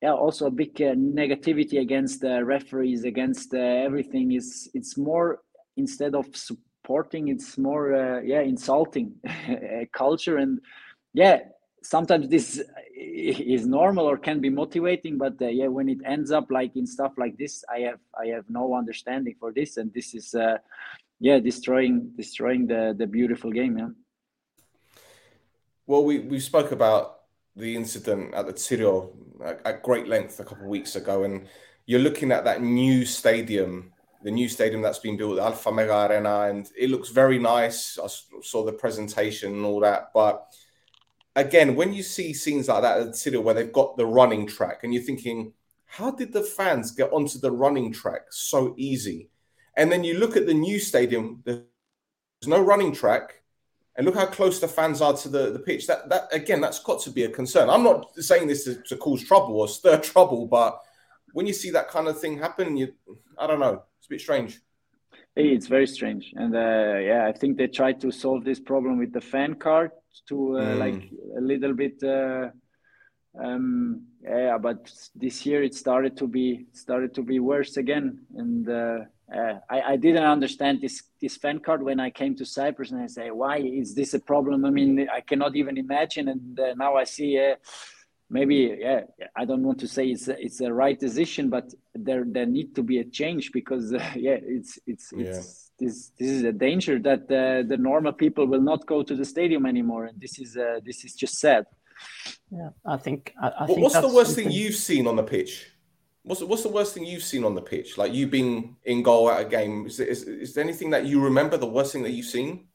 [0.00, 4.30] yeah also a big uh, negativity against the referees against everything.
[4.32, 5.40] Is it's more
[5.76, 9.12] instead of support supporting it's more uh, yeah insulting
[9.92, 10.38] culture.
[10.38, 10.60] And
[11.12, 11.40] yeah
[11.82, 12.62] sometimes this
[12.94, 16.86] is normal or can be motivating but uh, yeah when it ends up like in
[16.86, 19.76] stuff like this i have i have no understanding for this.
[19.76, 20.58] And this is uh,
[21.20, 23.92] yeah destroying destroying the the beautiful game yeah.
[25.86, 27.04] Well we we spoke about
[27.56, 29.10] the incident at the Tsirio
[29.44, 31.46] at, at great length a couple of weeks ago and
[31.86, 36.08] you're looking at that new stadium the new stadium that's been built, the Alpha Mega
[36.10, 37.98] Arena, and it looks very nice.
[37.98, 38.08] I
[38.42, 40.10] saw the presentation and all that.
[40.12, 40.46] But
[41.36, 44.80] again, when you see scenes like that at city where they've got the running track,
[44.82, 45.52] and you're thinking,
[45.86, 49.30] how did the fans get onto the running track so easy?
[49.76, 51.62] And then you look at the new stadium, there's
[52.46, 53.42] no running track,
[53.94, 55.86] and look how close the fans are to the, the pitch.
[55.86, 57.70] That that again, that's got to be a concern.
[57.70, 60.80] I'm not saying this to, to cause trouble or stir trouble, but
[61.32, 62.92] when you see that kind of thing happen, you
[63.38, 64.58] I don't know a bit strange.
[65.36, 69.12] It's very strange, and uh, yeah, I think they tried to solve this problem with
[69.12, 69.92] the fan card
[70.28, 70.78] to uh, mm.
[70.78, 72.02] like a little bit.
[72.02, 72.48] Uh,
[73.40, 78.68] um, yeah, but this year it started to be started to be worse again, and
[78.68, 78.98] uh,
[79.32, 83.00] uh, I, I didn't understand this this fan card when I came to Cyprus, and
[83.00, 84.64] I say, why is this a problem?
[84.64, 87.38] I mean, I cannot even imagine, and uh, now I see
[88.30, 89.00] maybe yeah
[89.36, 92.74] i don't want to say it's a, it's a right decision but there there need
[92.74, 96.98] to be a change because uh, yeah it's it's it's this this is a danger
[96.98, 100.56] that uh, the normal people will not go to the stadium anymore, and this is
[100.56, 101.66] uh, this is just sad.
[102.50, 103.32] Yeah, I think.
[103.40, 104.48] I, I think what's the worst something...
[104.48, 105.70] thing you've seen on the pitch?
[106.22, 107.96] What's the, what's the worst thing you've seen on the pitch?
[107.96, 109.86] Like you being in goal at a game.
[109.86, 111.56] Is, is, is there anything that you remember?
[111.56, 112.66] The worst thing that you've seen?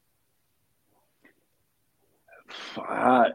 [2.78, 3.26] Uh,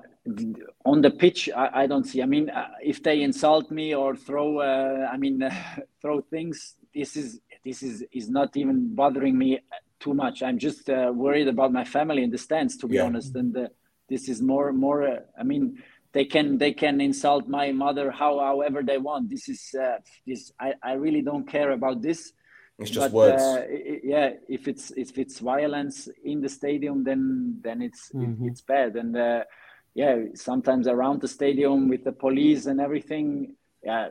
[0.84, 2.22] on the pitch, I, I, don't see.
[2.22, 5.42] I mean, uh, if they insult me or throw, uh, I mean,
[6.02, 6.76] throw things.
[6.94, 9.60] This is this is is not even bothering me
[10.00, 10.42] too much.
[10.42, 13.04] I'm just uh, worried about my family in the stands, to be yeah.
[13.04, 13.34] honest.
[13.34, 13.68] And uh,
[14.08, 15.06] this is more more.
[15.06, 19.30] Uh, I mean, they can they can insult my mother how however they want.
[19.30, 20.52] This is uh, this.
[20.58, 22.32] I I really don't care about this.
[22.78, 23.42] It's just but, words.
[23.42, 23.66] Uh,
[24.04, 28.44] yeah, if it's if it's violence in the stadium, then then it's mm-hmm.
[28.44, 28.96] it, it's bad.
[28.96, 29.44] And uh,
[29.98, 33.56] yeah, sometimes around the stadium with the police and everything.
[33.82, 34.10] Yeah,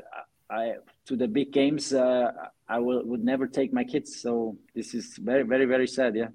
[0.49, 0.73] I
[1.05, 1.93] to the big games.
[1.93, 2.29] Uh,
[2.67, 4.21] I will would never take my kids.
[4.21, 6.13] So this is very very very sad.
[6.13, 6.31] Yeah.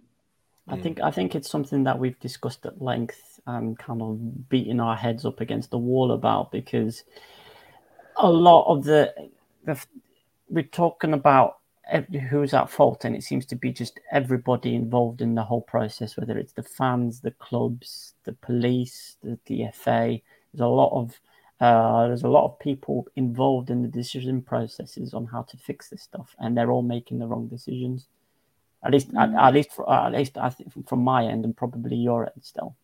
[0.69, 4.81] I think I think it's something that we've discussed at length and kind of beating
[4.81, 7.05] our heads up against the wall about because
[8.17, 9.13] a lot of the,
[9.67, 9.77] the
[10.49, 11.59] we're talking about
[12.31, 16.17] who's at fault and it seems to be just everybody involved in the whole process
[16.17, 21.19] whether it's the fans the clubs the police the DFA there's a lot of
[21.63, 25.89] uh, there's a lot of people involved in the decision processes on how to fix
[25.89, 28.09] this stuff, and they're all making the wrong decisions.
[28.85, 29.23] At least, mm.
[29.23, 32.25] at, at, least, for, uh, at least, I think from my end, and probably your
[32.25, 32.75] end still.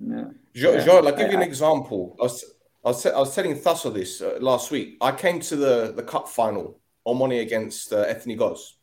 [0.00, 0.24] Yeah.
[0.54, 1.10] Joel, yeah.
[1.10, 2.16] I'll give you an example.
[2.18, 2.44] I was,
[2.82, 4.96] I was, I was telling Thasso this uh, last week.
[5.02, 8.74] I came to the, the cup final, Omoni against uh, Ethnikos.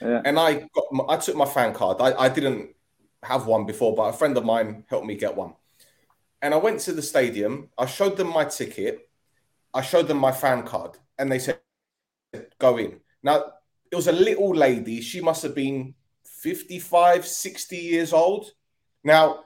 [0.00, 0.22] Yeah.
[0.24, 2.00] And I got, I took my fan card.
[2.00, 2.74] I, I didn't
[3.22, 5.54] have one before, but a friend of mine helped me get one.
[6.42, 7.68] And I went to the stadium.
[7.76, 9.08] I showed them my ticket.
[9.74, 11.60] I showed them my fan card, and they said,
[12.58, 13.52] "Go in." Now
[13.90, 15.00] it was a little lady.
[15.00, 18.52] She must have been 55, 60 years old.
[19.04, 19.44] Now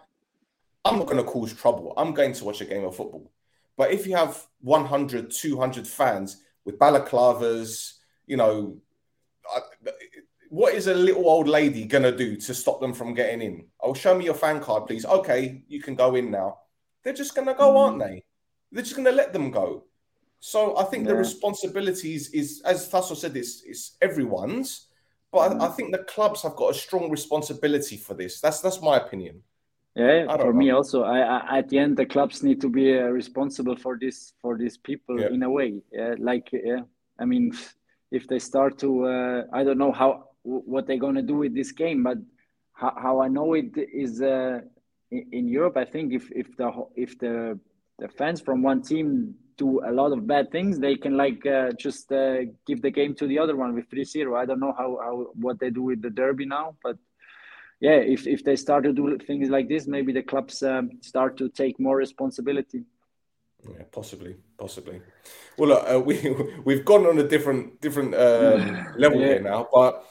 [0.84, 1.94] I'm not going to cause trouble.
[1.96, 3.30] I'm going to watch a game of football.
[3.76, 7.94] But if you have 100, 200 fans with balaclavas,
[8.26, 8.78] you know,
[10.48, 13.66] what is a little old lady going to do to stop them from getting in?
[13.80, 15.04] Oh, show me your fan card, please.
[15.04, 16.58] Okay, you can go in now.
[17.02, 18.24] They're just going to go, aren't they?
[18.72, 19.84] They're just going to let them go.
[20.40, 21.12] So I think yeah.
[21.12, 24.88] the responsibilities is, as Tasso said, it's, it's everyone's.
[25.32, 25.60] But mm.
[25.60, 28.40] I, I, think the clubs have got a strong responsibility for this.
[28.40, 29.42] That's that's my opinion.
[29.96, 30.52] Yeah, for know.
[30.52, 31.02] me also.
[31.02, 34.56] I, I, at the end, the clubs need to be uh, responsible for this for
[34.56, 35.28] these people yeah.
[35.28, 35.82] in a way.
[35.92, 36.82] Yeah, like yeah,
[37.18, 37.52] I mean,
[38.14, 41.72] if they start to, uh, I don't know how what they're gonna do with this
[41.72, 42.18] game, but
[42.72, 44.60] how, how I know it is uh,
[45.10, 47.58] in Europe, I think if if the if the
[47.98, 51.70] the fans from one team do a lot of bad things, they can like uh,
[51.78, 54.36] just uh, give the game to the other one with 3-0.
[54.36, 56.96] I don't know how, how what they do with the derby now, but
[57.80, 61.36] yeah, if if they start to do things like this, maybe the clubs um, start
[61.38, 62.84] to take more responsibility.
[63.68, 65.00] Yeah, possibly, possibly.
[65.56, 69.26] Well, look, uh, we we've gone on a different different um, level yeah.
[69.26, 70.04] here now, but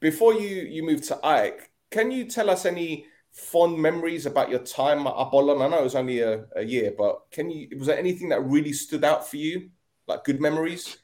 [0.00, 4.60] before you you move to AEK, can you tell us any fond memories about your
[4.60, 5.60] time at Apollon?
[5.60, 8.44] I know it was only a, a year, but can you was there anything that
[8.44, 9.70] really stood out for you,
[10.06, 10.96] like good memories?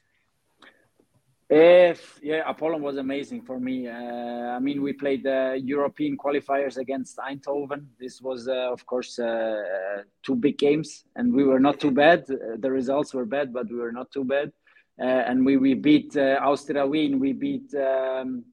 [1.49, 3.87] If yeah, Apollon was amazing for me.
[3.87, 7.85] Uh, I mean, we played the European qualifiers against Eindhoven.
[7.99, 11.91] This was, uh, of course, uh, uh two big games, and we were not too
[11.91, 12.25] bad.
[12.29, 14.51] Uh, the results were bad, but we were not too bad.
[14.99, 17.19] Uh, and we we beat Austria Wien.
[17.19, 17.73] We beat.
[17.75, 18.45] Um,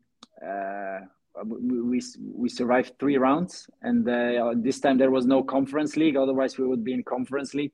[1.45, 2.03] we
[2.35, 6.17] we survived three rounds, and uh, this time there was no conference league.
[6.17, 7.73] Otherwise, we would be in conference league.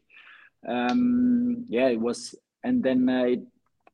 [0.66, 3.40] Um, yeah, it was, and then uh, it,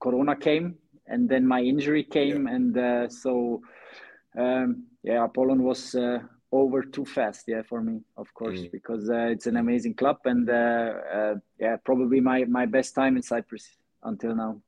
[0.01, 0.77] Corona came,
[1.07, 2.55] and then my injury came, yeah.
[2.55, 3.63] and uh, so
[4.39, 7.45] um, yeah, Apollon was uh, over too fast.
[7.49, 8.73] Yeah, for me, of course, mm.
[8.73, 13.23] because uh, it's an amazing club, and uh, yeah, probably my my best time in
[13.23, 13.69] Cyprus
[14.03, 14.61] until now.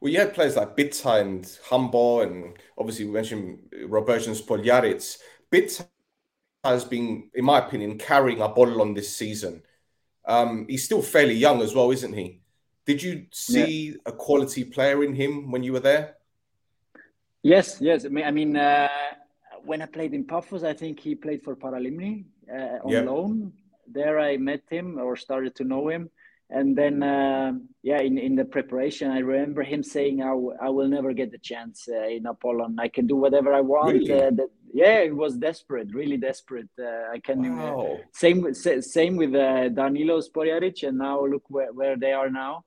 [0.00, 5.18] Well, you had players like Pittas and Hambo, and obviously we mentioned Roberto Spoljaric.
[5.50, 5.86] Pittas
[6.64, 9.62] has been, in my opinion, carrying Apollon this season.
[10.26, 12.40] Um, he's still fairly young as well, isn't he?
[12.86, 13.94] Did you see yeah.
[14.06, 16.14] a quality player in him when you were there?
[17.42, 18.04] Yes, yes.
[18.04, 18.88] I mean, I mean uh,
[19.64, 23.00] when I played in Paphos, I think he played for Paralimni uh, on yeah.
[23.00, 23.52] loan.
[23.88, 26.10] There I met him or started to know him
[26.50, 30.68] and then uh, yeah in, in the preparation i remember him saying I, w- I
[30.68, 34.12] will never get the chance uh, in apollon i can do whatever i want really?
[34.12, 37.98] uh, that, yeah it was desperate really desperate uh, i can wow.
[38.12, 42.64] same same with uh, danilo Spoljaric and now look where, where they are now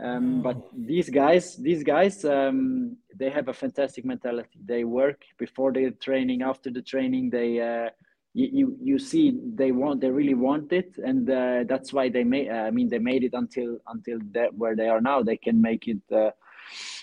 [0.00, 4.58] Um, but these guys, these guys, um, they have a fantastic mentality.
[4.64, 7.30] They work before the training, after the training.
[7.30, 7.90] They, uh,
[8.32, 12.24] you, you, you see, they want, they really want it, and uh, that's why they
[12.24, 12.50] made.
[12.50, 15.22] Uh, I mean, they made it until until that where they are now.
[15.22, 16.02] They can make it.
[16.12, 16.30] Uh,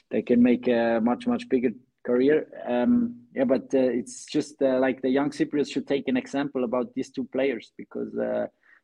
[0.10, 1.72] they can make a much much bigger
[2.06, 2.48] career.
[2.68, 6.66] Um, yeah, but uh, it's just uh, like the young Cypriots should take an example
[6.66, 8.14] about these two players because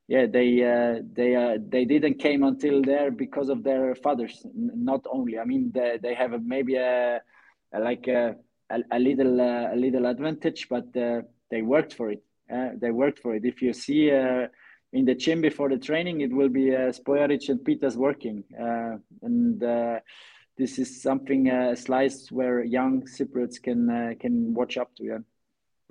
[0.07, 5.05] yeah they uh, they uh, they didn't came until there because of their fathers not
[5.11, 5.37] only.
[5.37, 7.21] I mean they, they have a, maybe a,
[7.73, 8.35] a like a,
[8.69, 13.19] a, little uh, a little advantage but uh, they worked for it uh, they worked
[13.19, 13.43] for it.
[13.43, 14.47] If you see uh,
[14.93, 18.43] in the gym before the training it will be uh, and Pittas working
[19.21, 19.59] and
[20.57, 25.17] this is something a slice where young Cypriots can can watch up to yeah.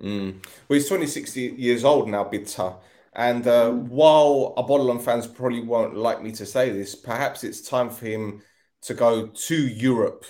[0.03, 0.45] Mm.
[0.69, 2.75] well he's 26 years old now Pita
[3.17, 7.89] and uh, while Apollon fans probably won't like me to say this, perhaps it's time
[7.89, 8.43] for him
[8.83, 10.27] to go to Europe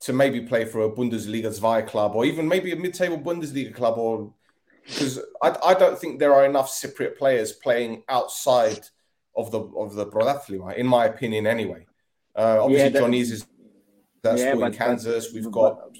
[0.00, 3.98] to maybe play for a Bundesliga Zwei club or even maybe a mid-table Bundesliga club
[3.98, 4.32] or
[4.86, 8.80] because I, I don't think there are enough Cypriot players playing outside
[9.36, 11.86] of the of the Protathlima, in my opinion, anyway.
[12.34, 13.46] Uh, obviously, yeah, Johnny's is
[14.22, 15.32] that's yeah, in Kansas.
[15.34, 15.94] We've got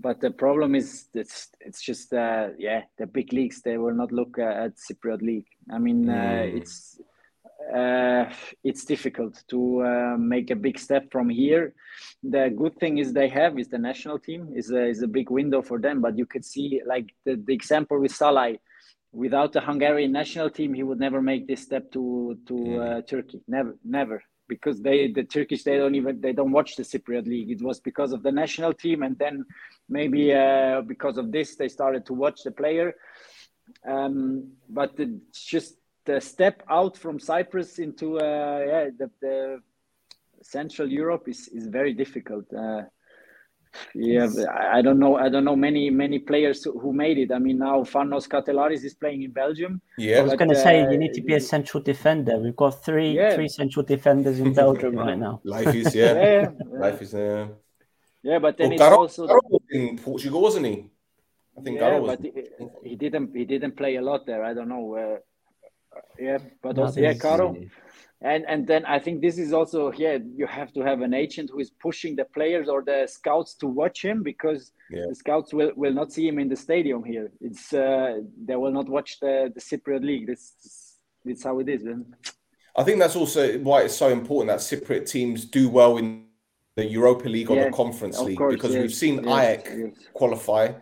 [0.00, 4.12] but the problem is it's it's just uh, yeah the big leagues they will not
[4.12, 5.48] look uh, at Cypriot league.
[5.70, 6.10] I mean mm.
[6.10, 6.56] uh, hmm.
[6.58, 7.00] it's
[7.74, 8.24] uh,
[8.64, 11.74] it's difficult to uh, make a big step from here.
[12.22, 15.30] The good thing is they have is the national team is a, is a big
[15.30, 16.00] window for them.
[16.00, 18.58] But you could see like the, the example with Szalai,
[19.10, 23.06] Without the Hungarian national team, he would never make this step to to mm.
[23.06, 23.40] Turkey.
[23.48, 27.50] Never, never because they the Turkish they don't even they don't watch the Cypriot league.
[27.50, 29.44] It was because of the national team, and then
[29.88, 32.94] maybe uh, because of this they started to watch the player.
[33.86, 39.60] Um, but it's just the step out from Cyprus into uh, yeah the, the
[40.42, 42.46] Central Europe is is very difficult.
[42.52, 42.82] Uh,
[43.94, 44.28] yeah,
[44.58, 45.16] I don't know.
[45.16, 47.32] I don't know many many players who made it.
[47.32, 49.80] I mean, now Fanos Katelaris is playing in Belgium.
[49.96, 52.38] Yeah, I was going to uh, say you need to be a central defender.
[52.38, 53.34] We've got three yeah.
[53.34, 55.40] three central defenders in Belgium right now.
[55.44, 57.48] Life is yeah, yeah, life is yeah.
[58.22, 60.90] Yeah, but then well, it's also in Portugal, wasn't he?
[61.56, 62.32] I think yeah, but he,
[62.90, 64.44] he, didn't he didn't play a lot there.
[64.44, 64.94] I don't know.
[64.94, 65.18] Uh,
[66.18, 67.56] yeah, but no, also yeah, Caro
[68.22, 71.50] and and then i think this is also yeah you have to have an agent
[71.52, 75.04] who is pushing the players or the scouts to watch him because yeah.
[75.08, 78.72] the scouts will, will not see him in the stadium here it's uh, they will
[78.72, 82.04] not watch the the cypriot league this it's how it is man.
[82.76, 86.24] i think that's also why it's so important that cypriot teams do well in
[86.74, 89.92] the europa league or yeah, the conference league course, because yes, we've seen yes, yes.
[90.12, 90.72] qualify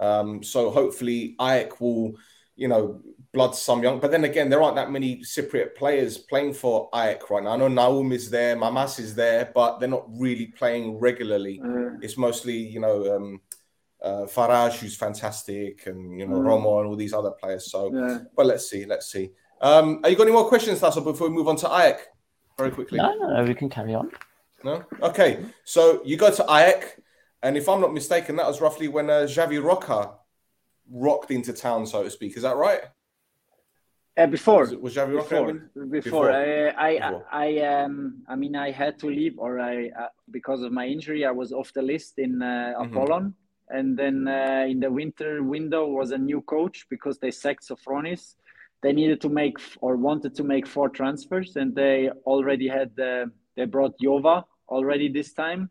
[0.00, 2.14] um, so hopefully AEK will
[2.56, 3.00] you know
[3.34, 4.00] blood some young.
[4.00, 7.50] But then again, there aren't that many Cypriot players playing for AEK right now.
[7.50, 11.60] I know Naum is there, Mamas is there, but they're not really playing regularly.
[11.62, 12.02] Mm.
[12.02, 13.40] It's mostly, you know, um,
[14.02, 16.46] uh, Faraj, who's fantastic, and you know, mm.
[16.46, 17.70] Romo and all these other players.
[17.70, 18.18] So, yeah.
[18.36, 19.30] but let's see, let's see.
[19.60, 21.98] Um, are you got any more questions, Tasso, before we move on to AEK?
[22.56, 22.98] Very quickly.
[22.98, 24.10] No, no, no, we can carry on.
[24.62, 24.84] No?
[25.02, 25.44] Okay.
[25.64, 27.00] So you go to AEK,
[27.42, 30.12] and if I'm not mistaken, that was roughly when uh, Xavi Roca
[30.90, 32.36] rocked into town, so to speak.
[32.36, 32.82] Is that right?
[34.16, 36.30] Uh, before was, was before, before, before.
[36.30, 37.26] I, I, before.
[37.32, 41.24] I, um, I mean, I had to leave, or I, uh, because of my injury,
[41.24, 42.94] I was off the list in uh, mm-hmm.
[42.94, 43.34] Apollon,
[43.70, 48.36] and then uh, in the winter window was a new coach because they sacked Sofronis.
[48.82, 53.26] They needed to make or wanted to make four transfers, and they already had uh,
[53.56, 55.70] they brought Jova already this time,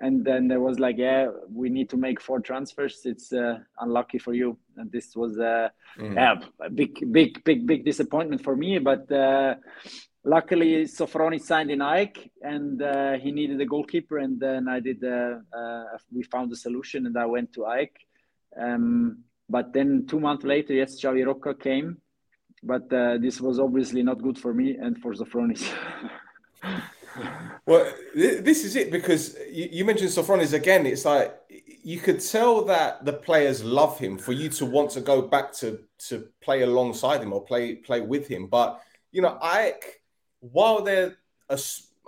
[0.00, 4.18] and then there was like yeah we need to make four transfers it's uh, unlucky
[4.18, 6.14] for you and this was uh, mm.
[6.14, 9.54] yeah, a big big big big disappointment for me but uh,
[10.24, 15.02] luckily Sofroni signed in AEK and uh, he needed a goalkeeper and then I did
[15.04, 17.94] uh, uh, we found a solution and I went to AEK
[18.60, 21.98] um, but then two months later yes Xavi Roca came
[22.62, 25.68] but this was obviously not good for me and for Sofronis
[27.66, 30.86] well, this is it because you, mentioned Sofronis again.
[30.86, 31.34] It's like
[31.82, 35.52] you could tell that the players love him for you to want to go back
[35.54, 38.46] to to play alongside him or play play with him.
[38.46, 38.80] But
[39.10, 39.74] you know, I
[40.40, 41.16] while they're
[41.48, 41.58] a,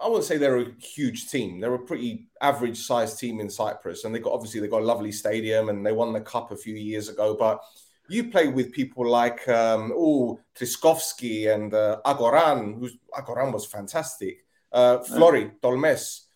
[0.03, 1.61] I wouldn't say they're a huge team.
[1.61, 4.87] They're a pretty average sized team in Cyprus, and they got obviously they got a
[4.87, 7.37] lovely stadium and they won the cup a few years ago.
[7.39, 7.61] But
[8.09, 14.45] you play with people like um, oh Trichkovski and uh, Acoran, who's Acoran was fantastic
[14.75, 16.27] uh, Flori, Dolmes.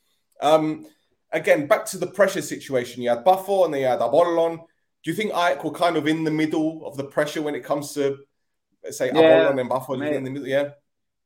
[0.40, 0.86] Um,
[1.32, 3.02] again, back to the pressure situation.
[3.02, 4.56] You had Buffo and then you had Apollon.
[4.56, 7.64] Do you think AEK were kind of in the middle of the pressure when it
[7.64, 8.18] comes to,
[8.90, 10.48] say, yeah, Apollon and Buffo maybe, in the middle?
[10.48, 10.70] Yeah.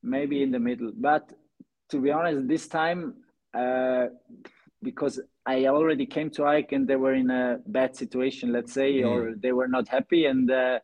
[0.02, 0.92] Maybe in the middle.
[0.94, 1.32] But
[1.90, 3.14] to be honest, this time
[3.54, 4.06] uh,
[4.82, 9.00] because I already came to AEK and they were in a bad situation, let's say,
[9.00, 9.08] mm.
[9.08, 10.26] or they were not happy.
[10.26, 10.80] And uh,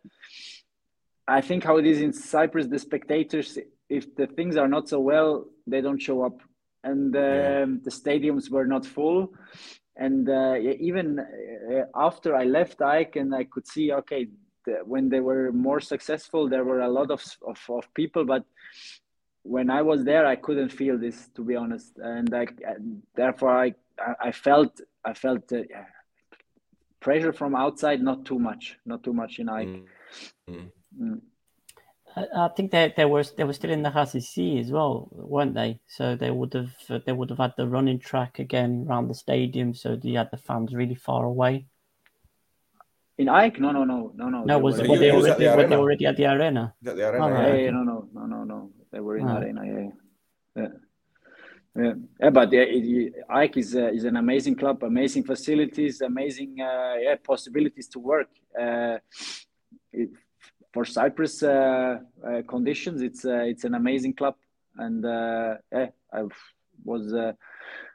[1.26, 3.58] I think how it is in Cyprus, the spectators,
[3.88, 6.40] if the things are not so well, they don't show up.
[6.84, 7.64] And um, yeah.
[7.82, 9.32] the stadiums were not full.
[9.96, 14.28] And uh, even uh, after I left AEK and I could see, okay,
[14.64, 18.44] the, when they were more successful, there were a lot of, of, of people, but
[19.42, 22.46] when I was there, I couldn't feel this, to be honest, and I,
[23.14, 23.74] therefore I
[24.20, 25.62] I felt I felt uh,
[27.00, 29.84] pressure from outside, not too much, not too much in AEK.
[30.50, 30.70] Mm.
[31.00, 31.20] Mm.
[32.16, 35.80] I think they they were they were still in the HCC as well, weren't they?
[35.86, 39.74] So they would have they would have had the running track again around the stadium,
[39.74, 41.66] so you had the fans really far away.
[43.18, 43.59] In AEK?
[43.59, 44.44] No, no, no, no, no.
[44.44, 46.72] No, was, were, they already, the were they already at the arena?
[46.86, 47.26] At the arena.
[47.26, 48.70] Oh, yeah, yeah, no, no, no, no, no.
[48.92, 49.38] They were in oh.
[49.38, 49.62] arena.
[49.66, 49.88] Yeah,
[50.56, 50.68] yeah.
[51.76, 56.61] Yeah, yeah but yeah, it, AEK is uh, is an amazing club, amazing facilities, amazing
[56.61, 58.30] uh, yeah possibilities to work.
[58.59, 58.98] Uh,
[59.92, 60.11] it,
[60.78, 64.36] for Cyprus uh, uh, conditions, it's uh, it's an amazing club,
[64.76, 65.02] and
[65.72, 66.22] yeah, I
[66.84, 67.04] was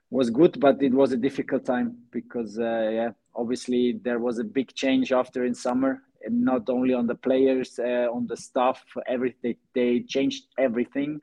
[0.09, 4.73] was good, but it was a difficult time because yeah, obviously there was a big
[4.73, 9.55] change after in summer and not only on the players uh, on the staff everything
[9.73, 11.21] they changed everything.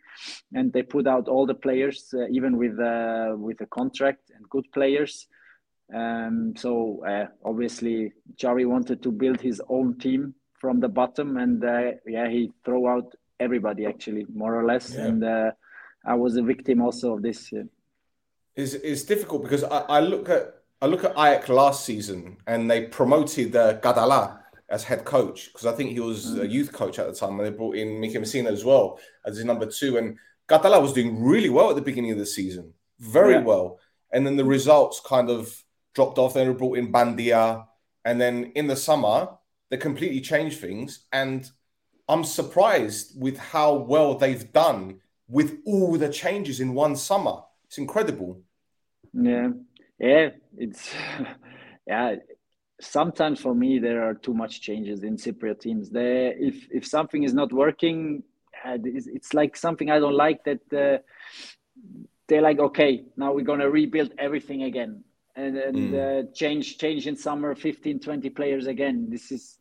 [0.54, 4.48] And they put out all the players uh, even with uh, with a contract and
[4.48, 5.28] good players.
[5.94, 6.72] Um, so
[7.44, 12.52] obviously Jari wanted to build his own team from the bottom and uh, yeah he
[12.64, 15.06] throw out everybody actually more or less yeah.
[15.06, 15.50] and uh,
[16.04, 17.62] I was a victim also of this yeah.
[18.54, 22.70] it's, it's difficult because I, I look at I look at AEK last season and
[22.70, 24.40] they promoted uh, Gadala
[24.70, 26.50] as head coach because I think he was a mm.
[26.50, 29.44] youth coach at the time and they brought in Miki Messina as well as his
[29.44, 29.98] number two.
[29.98, 30.16] And
[30.48, 33.42] Gadala was doing really well at the beginning of the season, very yeah.
[33.42, 33.78] well.
[34.12, 35.54] And then the results kind of
[35.94, 36.34] dropped off.
[36.34, 37.66] Then they brought in Bandia.
[38.04, 39.28] And then in the summer,
[39.70, 41.06] they completely changed things.
[41.12, 41.50] And
[42.08, 47.42] I'm surprised with how well they've done with all the changes in one summer.
[47.64, 48.42] It's incredible.
[49.12, 49.50] Yeah
[50.00, 50.92] yeah it's
[51.86, 52.16] yeah
[52.80, 57.22] sometimes for me there are too much changes in cypriot teams there if if something
[57.22, 58.22] is not working
[58.64, 60.98] it's like something i don't like that uh,
[62.26, 65.04] they're like okay now we're going to rebuild everything again
[65.36, 65.94] and, and mm.
[65.94, 69.58] uh, change change in summer 15 20 players again this is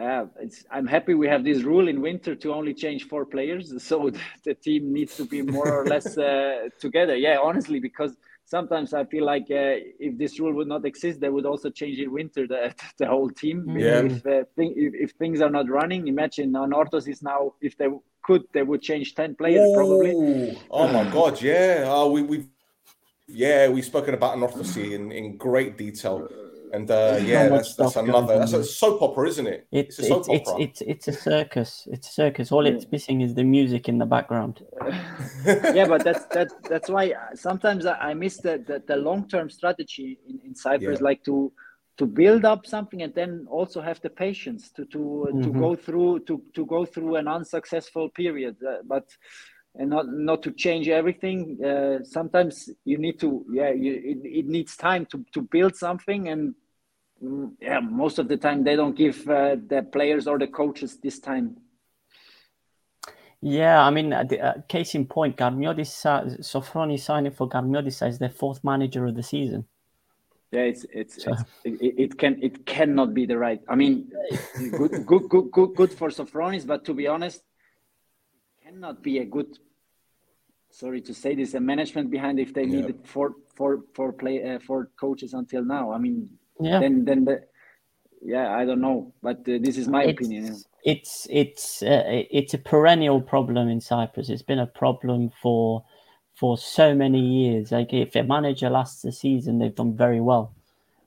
[0.00, 0.26] uh,
[0.70, 4.10] I'm happy we have this rule in winter to only change four players, so
[4.44, 7.16] the team needs to be more or less uh, together.
[7.16, 11.28] Yeah, honestly, because sometimes I feel like uh, if this rule would not exist, they
[11.28, 13.76] would also change in winter the, the whole team.
[13.78, 14.00] Yeah.
[14.00, 17.88] If, uh, thing, if, if, things are not running, imagine Anorthosis now, if they
[18.22, 19.74] could, they would change 10 players Ooh.
[19.74, 20.58] probably.
[20.70, 21.84] Oh my God, yeah.
[21.86, 22.48] Oh, we, we've,
[23.28, 26.28] yeah, we've spoken about Anorthos in, in great detail.
[26.72, 28.38] And uh, yeah, that's, that's another.
[28.38, 29.66] That's a soap opera, isn't it?
[29.72, 30.62] It's, it's a soap it's, opera.
[30.62, 31.88] It's, it's, it's a circus.
[31.90, 32.52] It's a circus.
[32.52, 34.64] All it's missing is the music in the background.
[35.44, 36.48] yeah, but that's that.
[36.68, 41.04] That's why sometimes I miss the the, the long term strategy in, in Cyprus, yeah.
[41.04, 41.52] like to
[41.98, 45.42] to build up something and then also have the patience to to mm-hmm.
[45.42, 48.56] to go through to to go through an unsuccessful period.
[48.66, 49.06] Uh, but
[49.76, 54.46] and not not to change everything uh, sometimes you need to yeah you, it, it,
[54.46, 56.54] needs time to to build something and
[57.22, 60.98] mm, yeah most of the time they don't give uh, the players or the coaches
[61.02, 61.56] this time
[63.42, 68.18] yeah, I mean, uh, uh case in point, Karmiotissa, uh, Sofroni signing for Karmiotissa as
[68.18, 69.64] the fourth manager of the season.
[70.52, 71.32] Yeah, it's it's, so.
[71.32, 73.62] it's it, it, can it cannot be the right.
[73.66, 74.10] I mean,
[74.76, 77.42] good good good good good for Sofronis, but to be honest,
[78.70, 79.58] cannot be a good
[80.70, 82.76] sorry to say this a management behind if they yeah.
[82.76, 86.28] needed four four four play uh, four coaches until now i mean
[86.60, 87.42] yeah then then the
[88.22, 92.04] yeah i don't know but uh, this is my it's, opinion it's it's uh,
[92.38, 95.84] it's a perennial problem in cyprus it's been a problem for
[96.34, 100.54] for so many years like if a manager lasts a season they've done very well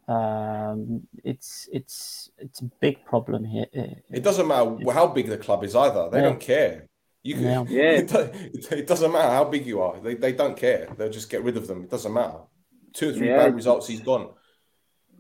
[0.05, 3.68] um, it's it's it's a big problem here.
[3.72, 6.09] It doesn't matter how big the club is either.
[6.09, 6.24] They yeah.
[6.24, 6.89] don't care.
[7.24, 7.63] You can, yeah.
[7.69, 7.91] yeah.
[7.91, 9.97] It, it, doesn't matter how big you are.
[9.99, 10.89] They, they don't care.
[10.97, 11.84] They'll just get rid of them.
[11.84, 12.39] It doesn't matter.
[12.91, 13.38] Two or three yeah.
[13.38, 14.30] bad results, he's gone.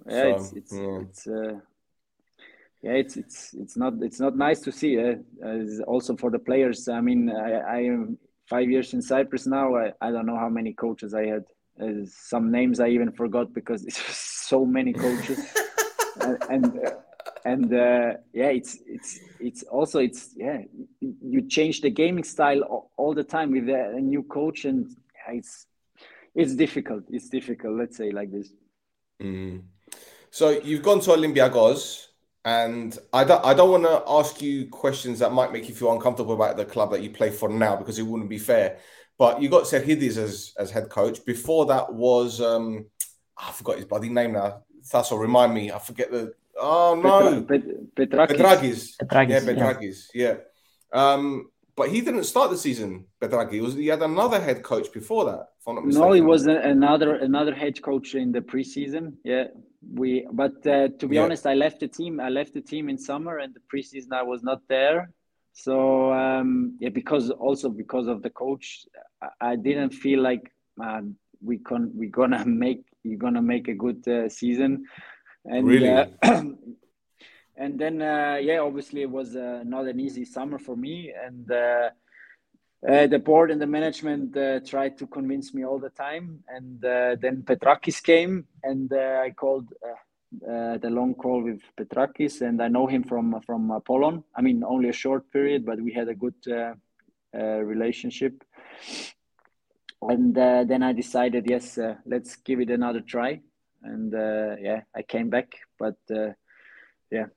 [0.07, 0.99] Yeah, so, it's it's, yeah.
[0.99, 1.53] it's uh,
[2.81, 4.99] yeah, it's it's it's not it's not nice to see.
[4.99, 5.15] Uh,
[5.87, 6.89] also for the players.
[6.89, 8.17] I mean, I, I am
[8.49, 9.75] five years in Cyprus now.
[9.75, 11.45] I, I don't know how many coaches I had.
[11.81, 15.39] Uh, some names I even forgot because it's so many coaches.
[16.21, 16.91] and, and uh,
[17.45, 20.61] and uh, yeah it's it's it's also it's yeah
[20.99, 24.95] you change the gaming style all, the time with a, new coach and
[25.29, 25.67] it's
[26.35, 27.03] it's difficult.
[27.09, 27.77] It's difficult.
[27.77, 28.49] Let's say like this.
[29.21, 29.63] Mm.
[30.31, 32.07] So you've gone to Olympiacos,
[32.43, 35.91] and I don't I don't want to ask you questions that might make you feel
[35.91, 38.79] uncomfortable about the club that you play for now because it wouldn't be fair.
[39.19, 41.23] But you got Serhidis as as head coach.
[41.25, 42.87] Before that was um,
[43.37, 44.63] I forgot his bloody name now.
[44.91, 45.71] That'll remind me.
[45.71, 46.33] I forget the.
[46.59, 48.27] Oh no, Pet- Petrakis.
[48.37, 48.95] Petragis.
[49.01, 49.39] Petragis, Yeah, yeah.
[49.53, 49.97] Petragis.
[50.13, 50.35] Yeah.
[50.91, 53.05] Um, but he didn't start the season.
[53.19, 55.47] Petragis was he had another head coach before that.
[55.59, 59.13] If I'm not No, he was another another head coach in the preseason.
[59.23, 59.45] Yeah,
[59.93, 60.27] we.
[60.31, 61.23] But uh, to be Yeah.
[61.23, 62.19] honest, I left the team.
[62.19, 65.11] I left the team in summer, and the preseason I was not there.
[65.53, 68.85] So um, yeah, because also because of the coach,
[69.21, 73.73] I, I didn't feel like um, we con we gonna make you're gonna make a
[73.73, 74.85] good uh, season.
[75.45, 75.89] And Really?
[75.89, 76.05] uh,
[77.57, 81.51] and then uh, yeah, obviously it was uh, not an easy summer for me, and.
[81.51, 81.89] Uh,
[82.85, 86.83] uh, the board and the management uh, tried to convince me all the time, and
[86.83, 92.41] uh, then Petrakis came, and uh, I called uh, uh, the long call with Petrakis,
[92.41, 94.23] and I know him from from Apollon.
[94.35, 96.73] I mean, only a short period, but we had a good uh,
[97.37, 98.43] uh, relationship.
[100.01, 103.39] And uh, then I decided, yes, uh, let's give it another try,
[103.83, 106.29] and uh, yeah, I came back, but uh,
[107.11, 107.27] yeah,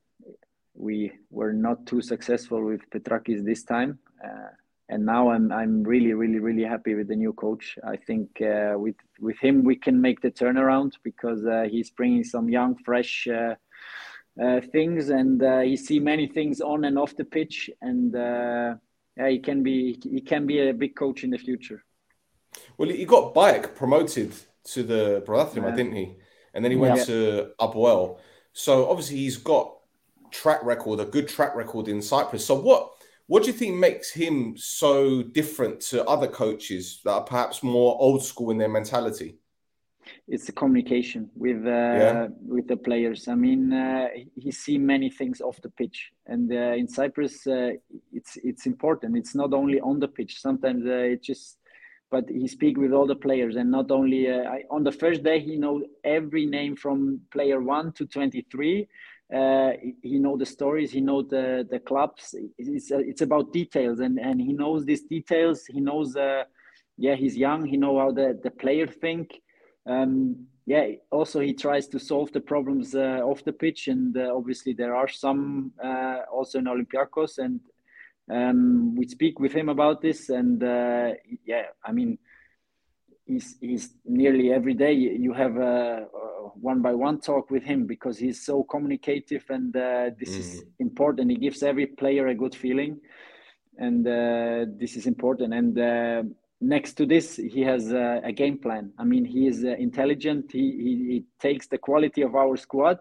[0.74, 3.98] we were not too successful with Petrakis this time.
[4.24, 4.48] Uh,
[4.88, 7.76] and now I'm I'm really really really happy with the new coach.
[7.84, 12.24] I think uh, with with him we can make the turnaround because uh, he's bringing
[12.24, 13.54] some young, fresh uh,
[14.40, 18.74] uh, things, and uh, he see many things on and off the pitch, and uh,
[19.16, 21.82] yeah, he can be he can be a big coach in the future.
[22.78, 24.32] Well, he got Bayek promoted
[24.64, 25.76] to the Protathlima, Yeah.
[25.76, 26.16] didn't he?
[26.56, 27.04] And then he went Yeah.
[27.04, 28.18] to Apoel.
[28.54, 29.76] So obviously he's got
[30.30, 32.44] track record, a good track record in Cyprus.
[32.44, 32.90] So what
[33.28, 37.96] what do you think makes him so different to other coaches that are perhaps more
[38.00, 39.38] old school in their mentality?
[40.28, 41.70] it's the communication with uh,
[42.02, 42.28] Yeah.
[42.54, 43.26] with the players.
[43.26, 47.44] I mean, uh, he- he see many things off the pitch, and uh, in Cyprus,
[47.46, 47.72] uh,
[48.12, 49.16] it's it's important.
[49.16, 50.40] It's not only on the pitch.
[50.40, 51.58] Sometimes uh, it just,
[52.10, 55.22] but he speak with all the players, and not only uh, I, on the first
[55.22, 58.88] day he know every name from player one to twenty three.
[59.34, 60.92] Uh, he- he know the stories.
[60.92, 62.34] He know the the clubs.
[62.58, 65.66] It's uh, it's about details, and and he knows these details.
[65.66, 66.16] He knows.
[66.16, 66.44] Uh,
[66.98, 67.66] yeah, he's young.
[67.66, 69.42] He know how the the player think
[69.86, 74.32] um, yeah, also he tries to solve the problems uh, off the pitch, and uh,
[74.34, 75.72] obviously there are some
[76.32, 77.60] also in Olympiacos, and
[78.30, 81.12] um, we speak with him about this, and uh,
[81.44, 82.18] yeah, I mean,
[83.24, 87.86] he's he's nearly every day you have a, a one by one talk with him
[87.86, 91.30] because he's so communicative, and uh, this is important.
[91.30, 93.00] He gives every player a good feeling,
[93.78, 95.78] and uh, this is important, and.
[95.78, 96.22] Uh,
[96.60, 100.50] next to this he has uh, a game plan i mean he is uh, intelligent
[100.50, 102.98] he, he, he takes the quality of our squad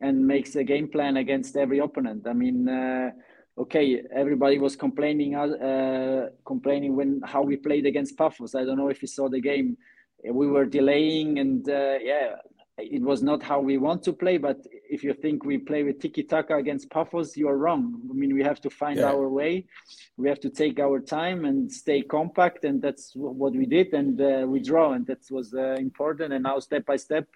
[0.00, 3.10] and makes a game plan against every opponent i mean uh,
[3.56, 8.54] okay everybody was complaining uh, complaining when how we played against Paphos.
[8.54, 9.76] I don't know if you saw the game.
[10.24, 12.36] We were delaying and uh, yeah
[12.76, 14.58] it was not how we want to play but
[14.90, 18.00] if you think we play with tiki taka against Paphos you are wrong.
[18.10, 19.12] I mean we have to find Yeah.
[19.12, 19.66] our way.
[20.16, 24.20] We have to take our time and stay compact and that's what we did and
[24.20, 26.32] uh, we draw and that was uh, important.
[26.32, 27.26] And now step by step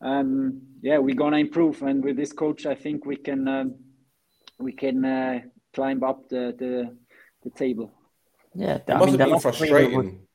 [0.00, 1.82] um, yeah we're gonna improve.
[1.82, 3.74] And with this coach i think we can um,
[4.62, 5.40] we can uh,
[5.74, 6.96] climb up the, the
[7.44, 7.90] the table
[8.54, 10.26] Yeah, It I must mean, have the been last frustrating.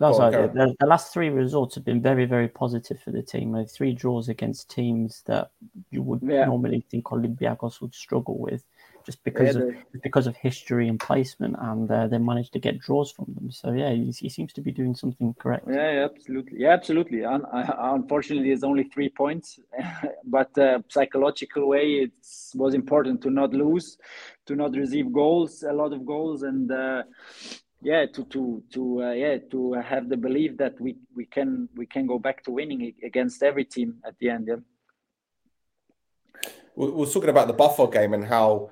[0.00, 3.10] no, Go on, sorry, the, the last three results have been very, very positive for
[3.10, 3.52] the team.
[3.52, 5.50] Like three draws against teams that
[5.90, 6.46] you would Yeah.
[6.46, 8.64] normally think Olympiacos would struggle with,
[9.04, 12.78] just because Yeah, of because of history and placement, and uh, they managed to get
[12.78, 13.50] draws from them.
[13.50, 15.66] So yeah, he, he seems to be doing something correct.
[15.68, 16.60] Yeah, yeah, absolutely.
[16.60, 17.24] Yeah, absolutely.
[17.24, 19.60] Un- uh, unfortunately, it's only three points,
[20.24, 22.12] but uh, psychological way, it
[22.54, 23.98] was important to not lose,
[24.46, 27.02] to not receive goals, a lot of goals, and uh,
[27.82, 31.86] yeah, to to to uh, yeah to have the belief that we we can we
[31.86, 34.48] can go back to winning against every team at the end.
[34.48, 34.56] Yeah.
[36.76, 38.70] We we were talking about the Buffalo game and how,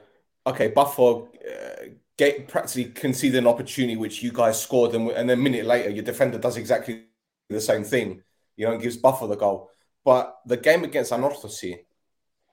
[0.48, 1.84] okay, Buffalo uh,
[2.16, 5.90] get practically conceded an opportunity which you guys scored, and, and then a minute later,
[5.90, 7.04] your defender does exactly
[7.48, 8.22] the same thing,
[8.56, 9.70] you know, and gives Buffalo the goal.
[10.04, 11.78] But the game against Anorthosis,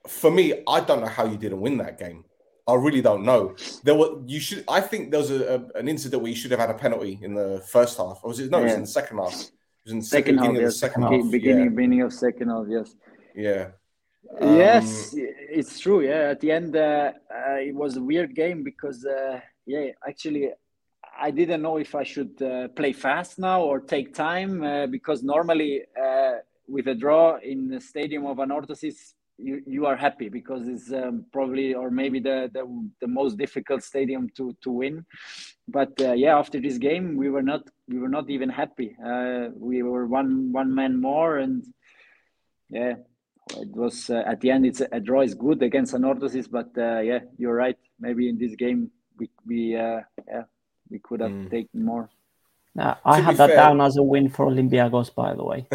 [0.06, 2.24] for me, I don't know how you didn't win that game.
[2.68, 3.54] I really don't know.
[3.84, 4.64] There were you should.
[4.68, 7.18] I think there was a, a- an incident where you should have had a penalty
[7.22, 8.20] in the first half.
[8.22, 8.50] Or was it?
[8.50, 9.32] No, it was in the second half.
[9.32, 9.52] It
[9.84, 10.80] was in the Second second, half, beginning of the yes.
[10.80, 11.30] second half.
[11.30, 12.94] beginning beginning of second half, yes.
[13.36, 13.68] Yeah.
[14.40, 15.20] Yes, Um,
[15.50, 16.00] it's true.
[16.02, 20.50] Yeah, at the end, uh, uh, it was a weird game because, uh, yeah, actually,
[21.18, 25.22] I didn't know if I should uh, play fast now or take time uh, because
[25.22, 26.34] normally uh,
[26.68, 31.26] with a draw in the stadium of Anorthosis, you, you are happy because it's um,
[31.32, 35.04] probably or maybe the, the, the most difficult stadium to to win.
[35.68, 38.96] But uh, yeah, after this game, we were not we were not even happy.
[39.04, 41.64] Uh, we were one one man more, and
[42.70, 42.94] yeah,
[43.50, 44.66] it was uh, at the end.
[44.66, 47.78] It's a, a, draw is good against Anorthosis, but yeah, you're right.
[48.00, 50.02] Maybe in this game we we yeah
[50.90, 51.50] we could have mm.
[51.50, 52.10] taken more.
[52.78, 55.66] Uh, I had that fair, down as a win for Olympiacos, by the way.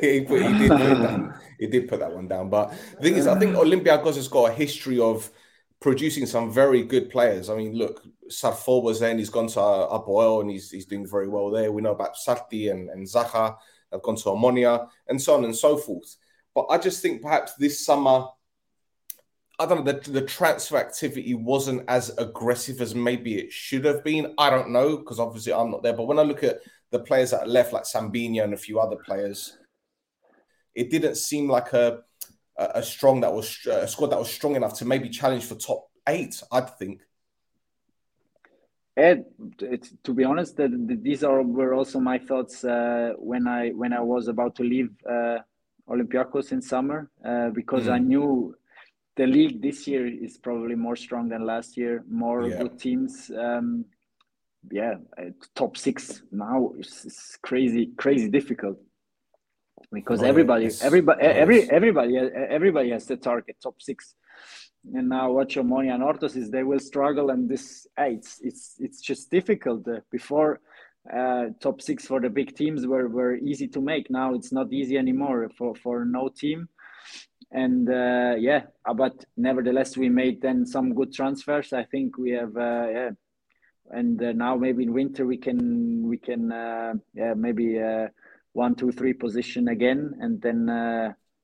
[0.00, 2.50] he, put, he, did put that, he did put that one down.
[2.50, 5.30] But the thing is, I think Olympiacos has got a history of
[5.80, 7.48] producing some very good players.
[7.48, 11.06] I mean, look, Sarfo was there and he's gone to Apoel and he's, he's doing
[11.06, 11.72] very well there.
[11.72, 13.56] We know about Sarti and, and Zaha
[13.90, 16.16] have gone to Omonia and so on and so forth.
[16.54, 18.28] But I just think perhaps this summer
[19.58, 24.02] I don't know, the, the transfer activity wasn't as aggressive as maybe it should have
[24.02, 24.34] been.
[24.36, 25.92] I don't know, because obviously I'm not there.
[25.92, 26.58] But when I look at
[26.90, 29.56] the players that are left, like Sambinha and a few other players,
[30.74, 32.00] it didn't seem like a,
[32.56, 35.88] a, strong that was a squad that was strong enough to maybe challenge for top
[36.08, 37.02] eight, I'd think.
[38.96, 39.24] Ed,
[40.04, 43.92] to be honest, the, the, these are were also my thoughts uh, when I when
[43.92, 45.38] I was about to leave uh,
[45.88, 47.92] Olympiacos in summer uh, because mm.
[47.92, 48.54] I knew
[49.16, 52.04] the league this year is probably more strong than last year.
[52.08, 52.58] More yeah.
[52.58, 53.30] good teams.
[53.36, 53.84] Um,
[54.70, 58.78] yeah, uh, top six now is, is, crazy, crazy difficult
[59.92, 64.14] because oh, everybody, everybody, every, everybody, everybody has the target top six.
[64.94, 69.00] And now watch Omonia and Orthos they will struggle, and this uh, it's it's it's
[69.00, 69.88] just difficult.
[69.88, 70.60] Uh, before
[71.12, 74.10] uh, top six for the big teams were were easy to make.
[74.10, 76.68] Now it's not easy anymore for for no team
[77.54, 81.72] and uh, yeah, uh, but nevertheless, we made then some good transfers.
[81.72, 83.10] I think we have uh, yeah,
[83.90, 87.80] and uh, now maybe in winter we can we can uh, yeah maybe
[88.52, 90.66] one two three position again, and then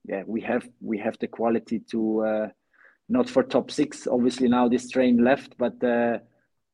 [0.05, 2.51] yeah we have we have the quality to
[3.09, 4.07] not for top six.
[4.07, 5.79] Obviously now this train left, but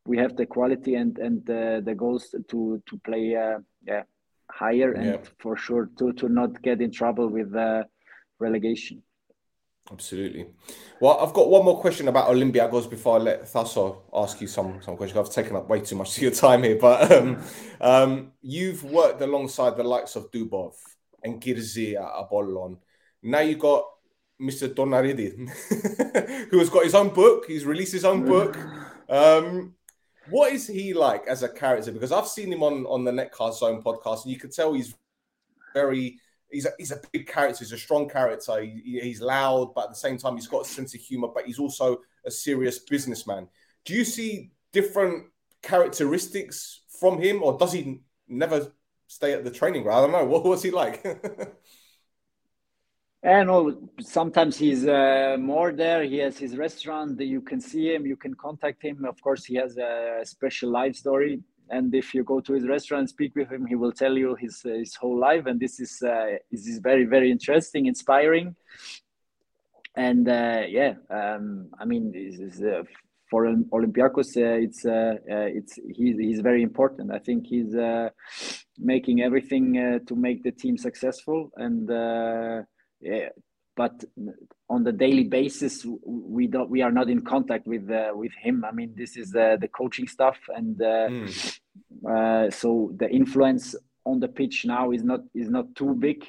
[0.07, 3.37] we have the quality and and the goals to to play
[3.87, 4.03] yeah
[4.51, 5.31] higher and yeah.
[5.39, 7.53] for sure to to not get in trouble with
[8.39, 9.03] relegation.
[9.91, 10.49] Absolutely.
[11.01, 14.81] Well, I've got one more question about Olympiacos before I let Thasso ask you some
[14.83, 15.19] some questions.
[15.19, 17.43] I've taken up way too much of your time here, but um,
[17.81, 20.75] um, you've worked alongside the likes of Dubov
[21.23, 22.79] and Girzi at Apollon.
[23.23, 23.85] Now you've got
[24.41, 24.69] Mr.
[24.69, 25.49] Donaridi,
[26.51, 27.45] who has got his own book.
[27.47, 28.57] He's released his own book.
[29.09, 29.77] Um,
[30.31, 31.93] what is he like as a character?
[31.93, 34.95] Because I've seen him on on the Netcast Zone podcast, and you can tell he's
[35.75, 36.19] very
[36.51, 37.59] he's a, he's a big character.
[37.61, 38.61] He's a strong character.
[38.61, 41.29] He, he's loud, but at the same time, he's got a sense of humor.
[41.35, 43.49] But he's also a serious businessman.
[43.85, 45.27] Do you see different
[45.63, 48.73] characteristics from him, or does he never
[49.07, 49.99] stay at the training ground?
[49.99, 50.31] I don't know.
[50.33, 51.05] What was he like?
[53.27, 53.51] And
[54.01, 56.05] sometimes he's uh, more there.
[56.05, 57.21] He has his restaurant.
[57.21, 58.07] You can see him.
[58.07, 59.05] You can contact him.
[59.05, 63.09] Of course, he has a special life story and if you go to his restaurant
[63.09, 66.37] speak with him he will tell you his his whole life and this is uh,
[66.51, 68.55] this is very very interesting inspiring
[69.97, 72.83] and uh, yeah um, i mean is, uh,
[73.29, 77.75] for olympiacos uh, it's uh, uh, it's he's, he's very important i think he's
[78.79, 81.91] making everything to make the team successful and
[83.01, 83.29] yeah
[83.77, 84.05] but
[84.71, 88.65] on the daily basis we don't we are not in contact with uh, with him.
[88.65, 92.53] I mean this is uh, the coaching stuff and uh, mm.
[92.53, 96.27] so the influence on the pitch now is not is not too big.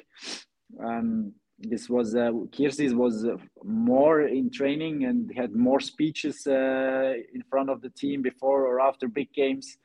[0.78, 3.26] Um, this was uh, Kirsis was
[3.64, 8.80] more in training and had more speeches uh, in front of the team before or
[8.80, 9.78] after big games.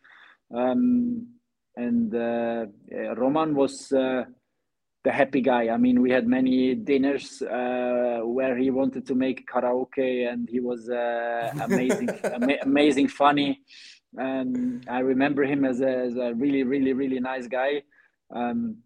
[0.53, 1.27] Um,
[1.75, 2.65] and uh,
[3.15, 3.91] Roman was
[5.03, 5.69] the happy guy.
[5.69, 10.59] I mean, we had many dinners uh, where he wanted to make karaoke, and he
[10.59, 13.61] was uh, amazing, ama- amazing, funny.
[14.15, 17.83] And I remember him as a, as a really, really, really nice guy.
[18.33, 18.77] Um,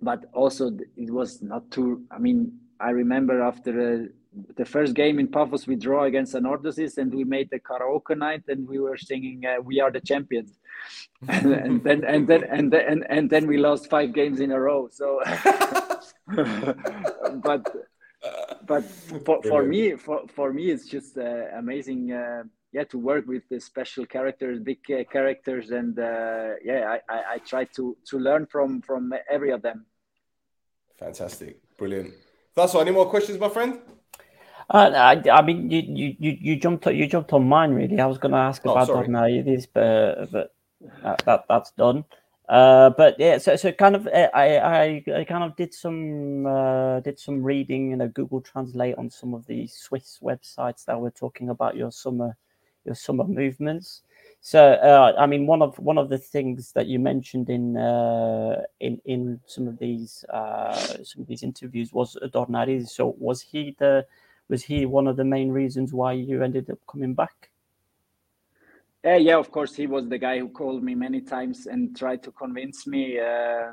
[0.00, 2.04] but also, it was not too.
[2.10, 4.06] I mean, I remember after uh,
[4.56, 8.42] the first game in Paphos, we draw against Anorthosis, and we made the karaoke night,
[8.48, 10.58] and we were singing uh, "We Are the Champions."
[11.28, 14.50] and, and, then and then and then and, and then we lost five games in
[14.50, 14.88] a row.
[14.90, 15.20] So,
[17.42, 17.62] but
[18.66, 18.84] but
[19.24, 23.42] for, for me for, for me it's just uh, amazing uh, yeah to work with
[23.50, 28.18] the special characters big uh, characters and uh, yeah I, I, I, try to to
[28.18, 29.84] learn from from every of them
[30.98, 32.14] fantastic brilliant
[32.54, 33.78] that's all any more questions my friend
[34.70, 38.00] Uh, I, I mean, you, you, you, you jumped you jumped on mine really.
[38.00, 39.06] I was going to ask Oh, about sorry.
[39.06, 40.54] Dornaides, but but
[41.02, 42.04] that, that that's done.
[42.48, 46.46] Uh, but yeah, so so kind of uh, I I, I kind of did some
[46.46, 51.00] uh, did some reading, you know, Google Translate on some of the Swiss websites that
[51.00, 52.36] were talking about your summer
[52.84, 54.02] your summer movements.
[54.40, 58.62] So uh, I mean, one of one of the things that you mentioned in uh,
[58.80, 62.90] in in some of these uh, some of these interviews was Dornaides.
[62.90, 64.06] So was he the
[64.48, 67.50] was he one of the main reasons why you ended up coming back?
[69.06, 72.22] Uh, yeah, of course, he was the guy who called me many times and tried
[72.22, 73.18] to convince me.
[73.18, 73.72] Uh,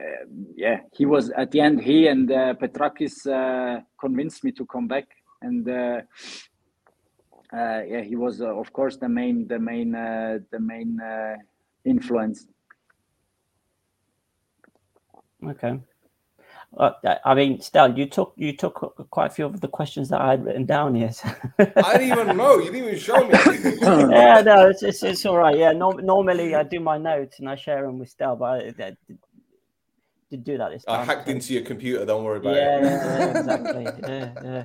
[0.00, 0.24] uh,
[0.56, 1.82] yeah, he was at the end.
[1.82, 5.06] He and uh, Petrakis uh, convinced me to come back,
[5.42, 6.00] and uh,
[7.52, 11.36] uh, yeah, he was uh, of course the main, the main, uh, the main uh,
[11.84, 12.46] influence.
[15.46, 15.78] Okay.
[16.76, 16.92] Uh,
[17.24, 18.74] I mean, Stel, you took you took
[19.10, 21.12] quite a few of the questions that I had written down here.
[21.12, 22.58] so- I didn't even know.
[22.58, 23.32] You didn't even show me.
[23.82, 25.56] yeah, no, it's, it's, it's all right.
[25.56, 28.56] Yeah, no, normally I do my notes and I share them with Stel, but I,
[28.56, 29.18] I did,
[30.30, 31.00] did do that this time.
[31.00, 32.06] I hacked so- into your computer.
[32.06, 32.82] Don't worry about yeah, it.
[32.84, 33.84] yeah, yeah, exactly.
[33.84, 34.64] Yeah, yeah.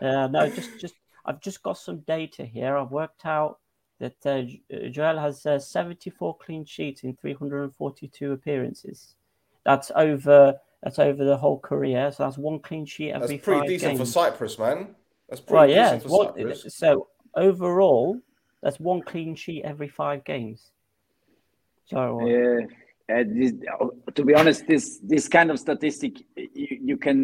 [0.00, 0.94] Yeah, no, just just
[1.26, 2.76] I've just got some data here.
[2.76, 3.58] I've worked out
[4.00, 4.42] that uh,
[4.90, 9.14] Joel has uh, 74 clean sheets in 342 appearances.
[9.64, 10.54] That's over.
[10.84, 12.12] That's over the whole career.
[12.12, 13.20] So that's one clean sheet every.
[13.20, 14.04] That's every pretty five decent for.
[14.04, 14.94] Cyprus, man.
[15.28, 15.94] That's pretty Well, yeah.
[15.94, 16.76] decent for What, Cyprus.
[16.76, 18.20] so overall,
[18.62, 20.70] that's one clean sheet every five games.
[21.86, 22.60] So Yeah,
[23.14, 23.52] uh, this,
[24.14, 27.18] to be honest, this this kind of statistic you, you can,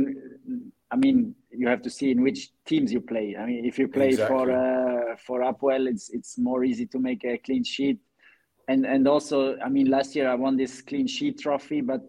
[0.90, 3.36] I mean, you have to see in which teams you play.
[3.38, 7.24] I mean, if you play for uh, for Apoel, it's it's more easy to make
[7.24, 7.98] a clean sheet,
[8.68, 12.00] and and also, I mean, last year I won this clean sheet trophy, but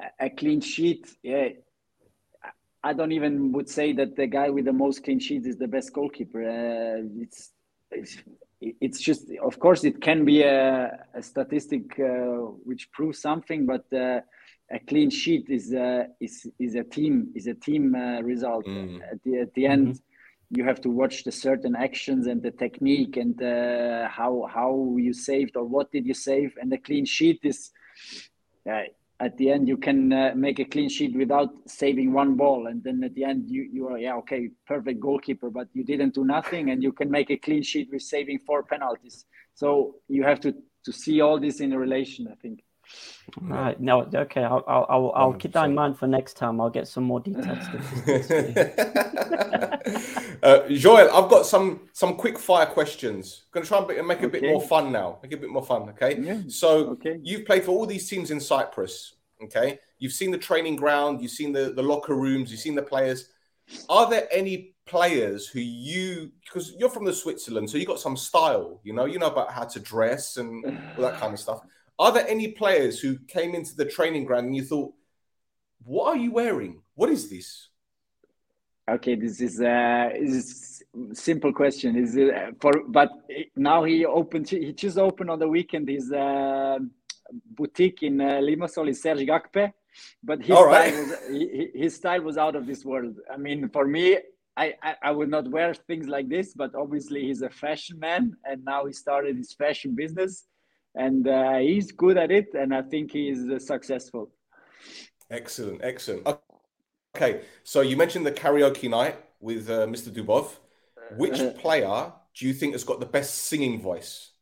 [0.00, 1.48] a- a clean sheet, yeah.
[2.82, 5.66] I don't even would say that the guy with the most clean sheets is the
[5.66, 6.42] best goalkeeper.
[6.42, 7.52] Uh, it's,
[7.90, 8.16] it's
[8.60, 13.84] it's just, of course, it can be a, a statistic uh, which proves something, but
[13.92, 14.20] uh,
[14.70, 18.64] a clean sheet is a, is is a team is a team uh, result.
[18.66, 19.00] Mm.
[19.12, 20.00] At the at the end,
[20.50, 25.12] you have to watch the certain actions and the technique and uh, how how you
[25.12, 26.56] saved or what did you save.
[26.60, 27.72] And the clean sheet is.
[29.18, 32.82] At the end you can uh, make a clean sheet without saving one ball and
[32.84, 36.24] then at the end you you are yeah okay perfect goalkeeper but you didn't do
[36.24, 39.24] nothing and you can make a clean sheet with saving four penalties.
[39.54, 40.54] So you have to
[40.84, 42.60] to see all this in a relation i think
[43.40, 43.78] Right.
[43.80, 44.02] No.
[44.02, 44.44] Okay.
[44.44, 46.60] I'll I'll I'll, I'll keep that in mind for next time.
[46.60, 47.58] I'll get some more detailed
[48.02, 48.68] statistics.
[50.42, 53.44] uh, Joel, I've got some some quick fire questions.
[53.46, 55.18] I'm Going to try and be- make it a bit more fun now.
[55.22, 55.88] Make it a bit more fun.
[55.90, 56.18] Okay.
[56.20, 57.18] Yeah, So okay.
[57.22, 59.14] you've played for all these teams in Cyprus.
[59.42, 59.78] Okay.
[59.98, 61.20] You've seen the training ground.
[61.20, 62.50] You've seen the the locker rooms.
[62.50, 63.28] You've seen the players.
[63.88, 68.16] Are there any players who you because you're from the Switzerland, so you got some
[68.16, 68.80] style.
[68.84, 70.64] You know, you know about how to dress and
[70.96, 71.60] all that kind of stuff.
[71.98, 74.92] Are there any players who came into the training ground and you thought,
[75.82, 76.82] "What are you wearing?
[76.94, 77.68] What is this?"
[78.88, 80.82] Okay, this is a is
[81.12, 81.96] simple question.
[81.96, 82.72] Is it uh, for?
[82.86, 83.10] But
[83.56, 84.48] now he opened.
[84.48, 86.78] He just opened on the weekend his uh,
[87.58, 88.88] boutique in uh, Limassol.
[88.88, 89.72] Is Serge Gakpe,
[90.22, 90.94] but his All style right.
[90.94, 93.16] was he- his style was out of this world.
[93.32, 94.18] I mean, for me,
[94.56, 96.54] I, I I would not wear things like this.
[96.54, 100.44] But obviously, he's a fashion man, and now he started his fashion business,
[100.96, 102.54] and uh, he's good at it.
[102.54, 104.30] And I think he is uh, successful.
[105.30, 106.26] Excellent, excellent.
[107.16, 110.10] Okay, so you mentioned the karaoke night with uh, Mr.
[110.10, 110.50] Dubov.
[111.16, 114.32] Which player do you think has got the best singing voice?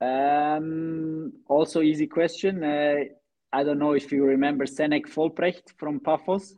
[0.00, 2.62] Um, also easy question.
[2.62, 3.04] Uh,
[3.52, 6.54] I don't know if you remember Senek Volprecht from Paphos.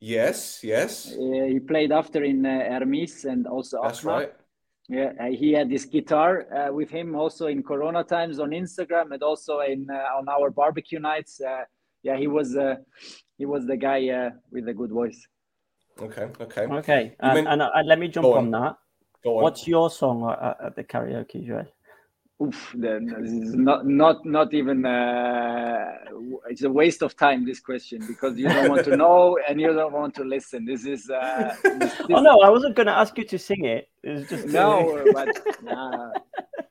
[0.00, 4.32] Yes, yes, Uh, he played after in uh, Hermes and also that's right.
[4.90, 9.12] Yeah, uh, he had this guitar uh, with him also in Corona times on Instagram
[9.12, 11.40] and also in uh, on our barbecue nights.
[11.40, 11.62] Uh,
[12.02, 12.74] yeah, he was uh,
[13.38, 15.20] he was the guy uh, with a good voice.
[16.02, 16.62] Okay, okay.
[16.62, 17.14] Okay.
[17.20, 18.38] And, meant- and uh, let me jump on.
[18.38, 18.50] on.
[18.50, 18.76] that.
[19.22, 19.42] Go on.
[19.44, 21.66] What's your song uh, at the karaoke, Joel?
[22.42, 24.86] Oof, then this is not not not even.
[24.86, 25.92] Uh,
[26.48, 29.72] it's a waste of time this question because you don't want to know and you
[29.74, 30.64] don't want to listen.
[30.64, 31.10] This is.
[31.10, 33.90] Uh, this, this, Oh no, I wasn't going to ask you to sing it.
[34.02, 35.28] It was just No, but
[35.62, 36.12] nah.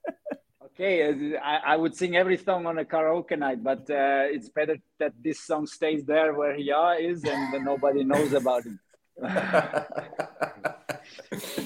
[0.66, 4.50] okay, uh, I, I would sing every song on a karaoke night, but uh, it's
[4.50, 8.74] better that this song stays there where he are, is and nobody knows about it.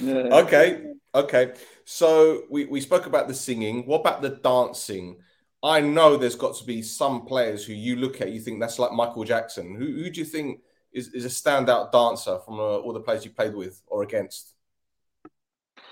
[0.06, 1.52] Okay, okay.
[1.84, 3.86] So we, we spoke about the singing.
[3.86, 5.18] What about the dancing?
[5.62, 8.78] I know there's got to be some players who you look at, you think that's
[8.78, 9.74] like Michael Jackson.
[9.74, 10.60] Who, who do you think
[10.92, 14.54] is, is a standout dancer from uh, all the players you played with or against?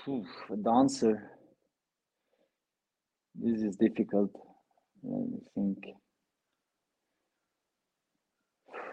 [0.07, 1.31] Oof, a dancer.
[3.35, 4.31] This is difficult.
[5.01, 5.95] Let me think.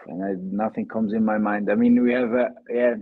[0.07, 1.69] And I, nothing comes in my mind.
[1.71, 2.95] I mean, we have, uh, yeah,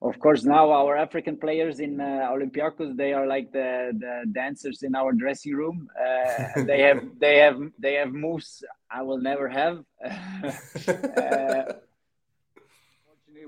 [0.00, 4.82] of course, now our African players in uh, Olympiacos, they are like the, the dancers
[4.82, 5.88] in our dressing room.
[5.98, 9.84] Uh, they have, they have, they have moves I will never have.
[10.04, 11.62] uh,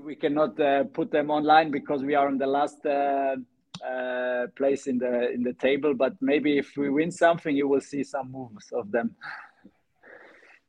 [0.03, 3.35] we cannot uh, put them online because we are on the last uh,
[3.85, 5.93] uh, place in the in the table.
[5.93, 9.15] But maybe if we win something, you will see some moves of them.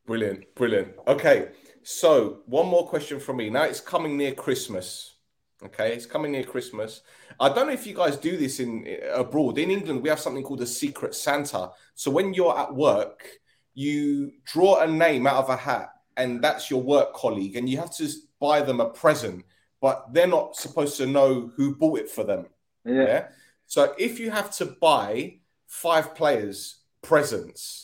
[0.06, 0.94] Brilliant, brilliant.
[1.06, 1.48] Okay,
[1.82, 3.50] so one more question from me.
[3.50, 5.16] Now it's coming near Christmas.
[5.64, 7.02] Okay, it's coming near Christmas.
[7.38, 9.58] I don't know if you guys do this in abroad.
[9.58, 11.70] In England, we have something called a secret Santa.
[11.94, 13.28] So when you're at work,
[13.74, 17.78] you draw a name out of a hat, and that's your work colleague, and you
[17.78, 18.08] have to
[18.40, 19.44] buy them a present,
[19.80, 22.46] but they're not supposed to know who bought it for them.
[22.84, 22.94] Yeah.
[22.94, 23.28] yeah?
[23.66, 25.38] So if you have to buy
[25.68, 27.81] five players presents,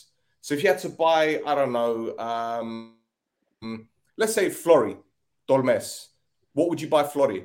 [0.49, 2.95] so if you had to buy, I don't know, um,
[4.17, 4.97] let's say Flori
[5.47, 6.07] Dolmes,
[6.53, 7.43] what would you buy Flori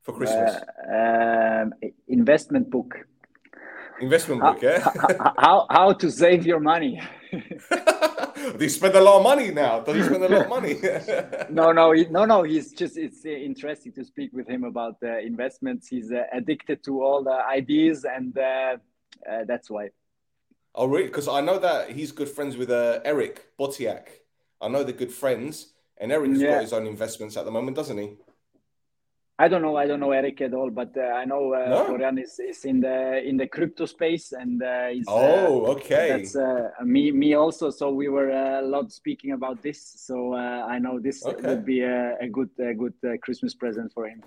[0.00, 0.56] for Christmas?
[0.90, 1.74] Uh, um,
[2.08, 2.96] investment book.
[4.00, 5.32] Investment book, how, yeah.
[5.36, 7.02] how how to save your money?
[8.58, 9.80] he spend a lot of money now.
[9.80, 10.76] Does he spend a lot of money?
[11.50, 12.44] no, no, he, no, no.
[12.44, 15.86] He's just it's uh, interesting to speak with him about uh, investments.
[15.86, 18.78] He's uh, addicted to all the ideas, and uh,
[19.30, 19.90] uh that's why.
[20.74, 21.06] Oh, really?
[21.06, 24.08] Because I know that he's good friends with uh, Eric Bautheac.
[24.60, 26.52] I know they're good friends, and Eric's yeah.
[26.52, 28.16] got his own investments at the moment, doesn't he?
[29.38, 29.76] I don't know.
[29.76, 31.84] I don't know Eric at all, but uh, I know uh, no?
[31.86, 36.08] Florian is, is in the in the crypto space, and uh, he's, uh, oh, okay.
[36.10, 37.70] That's uh, me me also.
[37.70, 39.80] So we were uh, a lot speaking about this.
[39.96, 41.48] So I know this okay.
[41.48, 44.22] would be a, a good a good Christmas present for him.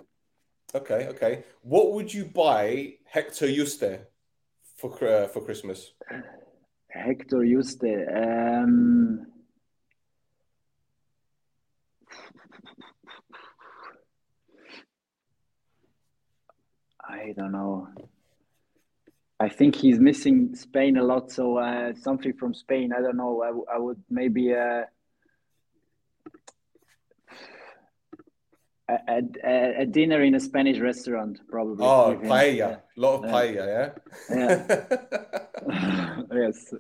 [0.74, 1.44] Okay, okay.
[1.62, 4.00] What would you buy Hector Juste
[4.76, 5.94] for for Christmas?
[6.90, 8.08] Hector Juste.
[8.14, 9.28] Um...
[17.08, 17.88] I don't know.
[19.40, 21.32] I think he's missing Spain a lot.
[21.32, 22.92] So uh, something from Spain.
[22.98, 23.44] I don't know.
[23.44, 24.84] I, I would maybe uh,
[28.90, 31.86] a, a, a, dinner in a Spanish restaurant, probably.
[31.86, 32.56] Oh, paella.
[32.56, 32.76] Yeah.
[32.98, 33.96] A lot of paella,
[34.30, 34.36] yeah.
[34.36, 36.22] Yeah.
[36.34, 36.74] yes.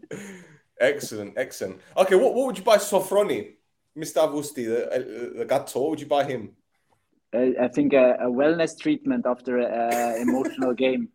[0.80, 1.80] Excellent, excellent.
[1.98, 3.54] Okay, what, what would you buy Sofroni,
[3.98, 4.18] Mr.
[4.18, 5.80] Avgousti, the, uh, the gatto?
[5.80, 6.52] What would you buy him?
[7.34, 11.10] I think a, a wellness treatment after an emotional game.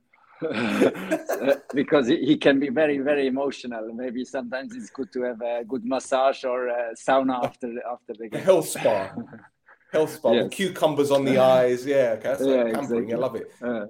[1.74, 5.84] because he, can be very very emotional maybe sometimes it's good to have a good
[5.84, 9.12] massage or a sauna after after the game health spa
[9.92, 10.48] health spa yes.
[10.50, 11.84] cucumbers on the eyes.
[11.86, 13.12] Yeah okay that's yeah, exactly.
[13.12, 13.50] i love it.
[13.62, 13.86] Uh,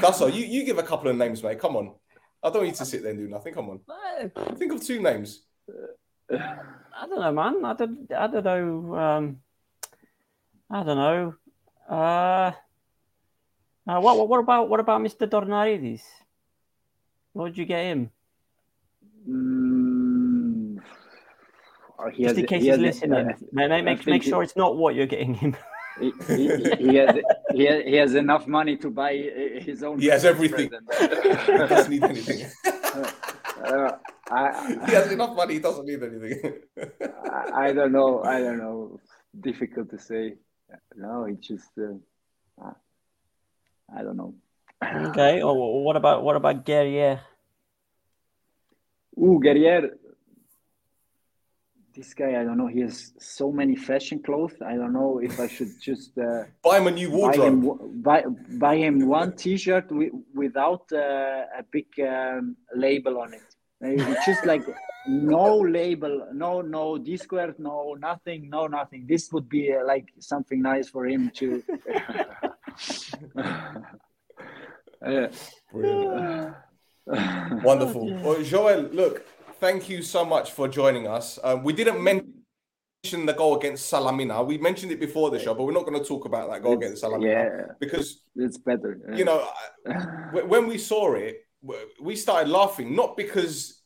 [0.00, 0.28] that's all.
[0.28, 1.58] You, you give a couple of names mate.
[1.58, 1.94] Come on.
[2.42, 3.54] I don't need to sit there and do nothing.
[3.54, 4.56] Come on.
[4.56, 5.42] Think of two names.
[6.30, 7.64] I don't know man.
[7.64, 9.38] I don't i don't know um
[10.70, 11.34] i don't know.
[11.88, 12.52] Uh,
[13.86, 15.28] uh what, what about what about Mr.
[15.28, 16.02] Dornaridis?
[17.32, 18.10] What would you get him?
[19.28, 19.91] Mm,
[22.10, 24.76] he Just in case he he's listening, uh, make, make, make sure he, it's not
[24.76, 25.56] what you're getting him.
[26.00, 26.34] he, he,
[26.78, 27.16] he, has,
[27.52, 29.14] he, has, he has enough money to buy
[29.60, 29.98] his own.
[29.98, 30.70] He has everything.
[31.00, 32.50] he doesn't need anything.
[33.62, 33.92] Uh,
[34.28, 35.54] I, he has enough money.
[35.54, 36.62] He doesn't need anything.
[37.30, 38.24] I, I don't know.
[38.24, 38.98] I don't know.
[39.40, 40.34] Difficult to say
[40.96, 42.72] no, it's just uh,
[43.94, 44.34] I don't know.
[44.82, 45.42] Okay.
[45.42, 47.20] Oh, what about what about Guerrier?
[49.18, 49.98] Ooh, Guerrier.
[51.94, 52.68] This guy, I don't know.
[52.68, 54.54] He has so many fashion clothes.
[54.64, 58.02] I don't know if I should just uh, buy him a new wardrobe.
[58.02, 59.90] Buy him, buy, buy him one T-shirt
[60.34, 63.42] without uh, a big um, label on it.
[63.80, 64.62] Maybe just like
[65.06, 69.06] no label, no no D squared, no nothing, no nothing.
[69.06, 71.62] This would be uh, like something nice for him to.
[77.06, 78.14] Wonderful.
[78.22, 79.26] Well, Joel, look,
[79.62, 81.38] thank you so much for joining us.
[81.44, 84.44] Um, we didn't mention the goal against Salamina.
[84.44, 86.74] We mentioned it before the show, but we're not going to talk about that goal
[86.74, 89.00] against Salamina yeah, because it's better.
[89.08, 89.16] Yeah.
[89.16, 89.48] You know,
[90.48, 91.46] when we saw it,
[92.00, 93.82] we started laughing not because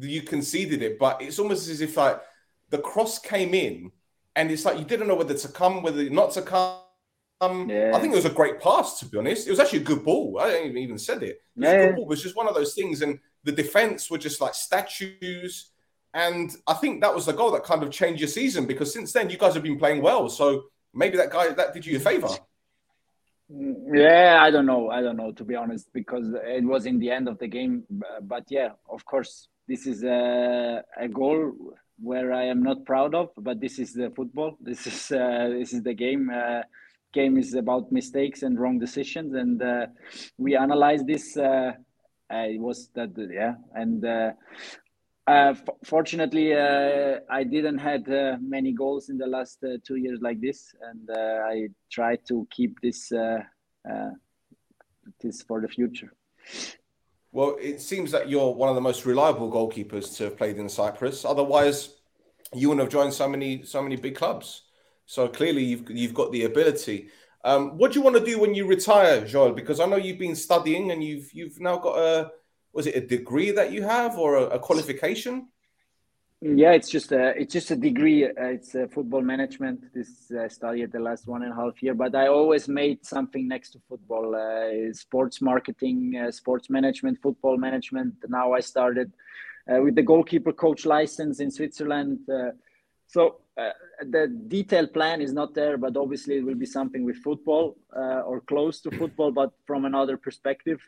[0.00, 2.20] you conceded it, but it's almost as if like
[2.68, 3.90] the cross came in,
[4.36, 7.68] and it's like you didn't know whether to come, whether not to come.
[7.68, 7.90] Yeah.
[7.94, 9.48] I think it was a great pass, to be honest.
[9.48, 10.38] It was actually a good ball.
[10.40, 11.30] I didn't even said it.
[11.30, 11.96] It was, yeah.
[11.98, 15.70] it was just one of those things, and the defense were just like statues.
[16.12, 19.12] and I think that was the goal that kind of changed your season because since
[19.12, 20.28] then you guys have been playing well.
[20.28, 22.28] So maybe that guy that did you a favor.
[23.92, 24.90] Yeah, I don't know.
[24.90, 27.84] I don't know to be honest because it was in the end of the game.
[28.22, 31.52] But yeah, of course, this is a, a goal
[32.00, 33.30] where I am not proud of.
[33.36, 34.56] But this is the football.
[34.60, 36.30] This is uh, this is the game.
[36.30, 36.62] Uh,
[37.12, 39.86] game is about mistakes and wrong decisions, and uh,
[40.38, 41.36] we analyze this.
[42.30, 44.32] It was that yeah, and uh,
[45.30, 45.54] uh,
[45.84, 50.40] fortunately, uh, I didn't had uh, many goals in the last uh, two years like
[50.40, 53.12] this, and uh, I try to keep this
[55.20, 56.12] this for the future.
[57.32, 60.68] Well, it seems that you're one of the most reliable goalkeepers to have played in
[60.68, 61.24] Cyprus.
[61.24, 61.94] Otherwise,
[62.54, 64.62] you wouldn't have joined so many so many big clubs.
[65.06, 67.08] So clearly, you've you've got the ability.
[67.44, 69.52] Um, what do you want to do when you retire, Joel?
[69.52, 72.32] Because I know you've been studying and you've you've now got a
[72.72, 75.48] was it a degree that you have or a, a qualification?
[76.42, 78.24] Yeah, it's just a it's just a degree.
[78.24, 79.92] Uh, it's a football management.
[79.94, 81.94] This uh, studied the last one and a half year.
[81.94, 87.58] But I always made something next to football: uh, sports marketing, uh, sports management, football
[87.58, 88.14] management.
[88.28, 89.12] Now I started
[89.70, 92.20] uh, with the goalkeeper coach license in Switzerland.
[93.60, 93.72] Uh,
[94.16, 97.76] the detailed plan is not there, but obviously it will be something with football
[98.30, 100.80] or close to football, but from another perspective.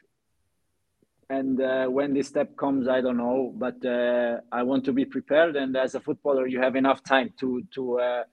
[1.32, 5.04] And uh, when this step comes i don't know but uh, i want to be
[5.04, 5.56] prepared.
[5.56, 8.24] And as a footballer you have enough time to to uh,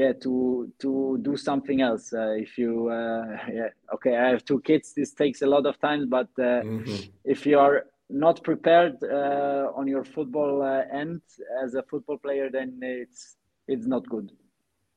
[0.00, 2.12] yeah to to do something else.
[2.12, 3.24] Uh, if you uh,
[3.58, 4.86] yeah okay i have two kids.
[4.94, 6.96] This takes a lot of time but uh, mm-hmm.
[7.24, 7.86] if you are
[8.26, 8.96] not prepared
[9.78, 10.52] on your football
[11.02, 11.20] end
[11.62, 13.37] as a football player then it's
[13.68, 14.32] it's not good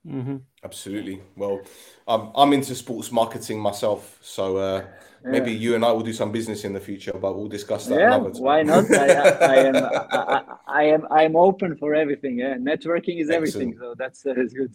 [0.07, 0.37] mm-hmm.
[0.63, 1.61] absolutely well
[2.07, 4.83] I'm, I'm into sports marketing myself so
[5.23, 7.99] Maybe you and I will do some business in the future, but we'll discuss that.
[7.99, 8.91] Yeah, why not?
[8.91, 9.75] I, I, am
[10.11, 12.39] I, I, am I am open for everything.
[12.39, 13.35] Yeah, networking is Excellent.
[13.35, 14.73] everything, so that's uh, that's good.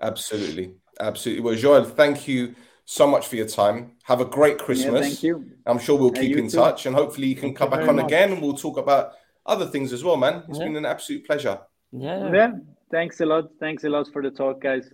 [0.00, 1.44] Absolutely, absolutely.
[1.44, 3.92] Well, Joel, thank you so much for your time.
[4.04, 4.94] Have a great Christmas.
[4.94, 5.50] Yeah, thank you.
[5.66, 6.56] I'm sure we'll keep in too.
[6.56, 8.06] touch, and hopefully you can thank come you back on much.
[8.06, 9.12] again, and we'll talk about
[9.44, 10.42] other things as well, man.
[10.48, 10.64] It's yeah.
[10.64, 11.60] been an absolute pleasure.
[11.92, 12.52] Yeah.
[12.90, 12.98] Yeah.
[12.98, 13.50] Thanks a lot.
[13.58, 14.90] Thanks a lot for the talk, guys.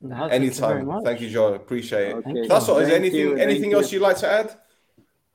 [0.00, 0.86] No, Anytime.
[0.86, 1.54] Thank you, thank you, Joel.
[1.54, 2.14] Appreciate it.
[2.16, 2.48] Okay.
[2.48, 2.78] That's all.
[2.78, 3.98] Is there anything you, anything else you.
[3.98, 4.56] you'd like to add?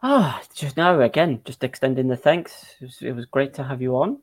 [0.03, 2.75] Ah, oh, just now again, just extending the thanks.
[2.79, 4.19] It was, it was, great to have you on.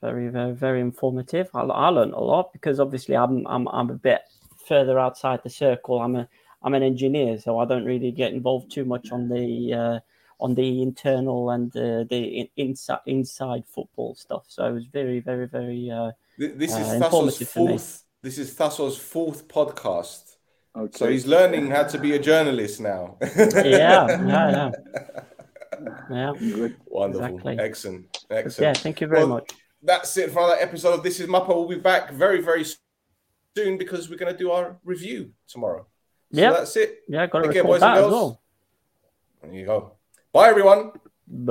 [0.00, 1.50] Very, very, very informative.
[1.54, 4.20] I, I learned a lot because obviously I'm, I'm, I'm a bit
[4.68, 6.00] further outside the circle.
[6.00, 6.28] I'm a,
[6.62, 10.00] I'm an engineer, so I don't really get involved too much on the, uh,
[10.40, 14.44] on the internal and uh, the inside, inside football stuff.
[14.48, 15.90] So it was very, very, very.
[15.90, 20.36] Uh, this is uh, informative fourth this is Tasso's fourth podcast.
[20.76, 20.96] Okay.
[20.96, 23.16] So he's learning how to be a journalist now.
[23.20, 24.70] yeah, yeah, yeah.
[26.08, 26.76] Yeah, good.
[26.86, 27.26] Wonderful.
[27.26, 27.58] Exactly.
[27.58, 28.24] Excellent.
[28.30, 28.76] Excellent.
[28.76, 29.50] Yeah, thank you very well, much.
[29.82, 31.48] That's it for another episode of This is Mappa.
[31.48, 32.64] We'll be back very, very
[33.56, 35.86] soon because we're going to do our review tomorrow.
[36.32, 36.52] So yeah.
[36.52, 37.00] that's it.
[37.08, 38.40] Yeah, got to record that as well.
[39.42, 39.96] There you go.
[40.32, 40.92] Bye, everyone.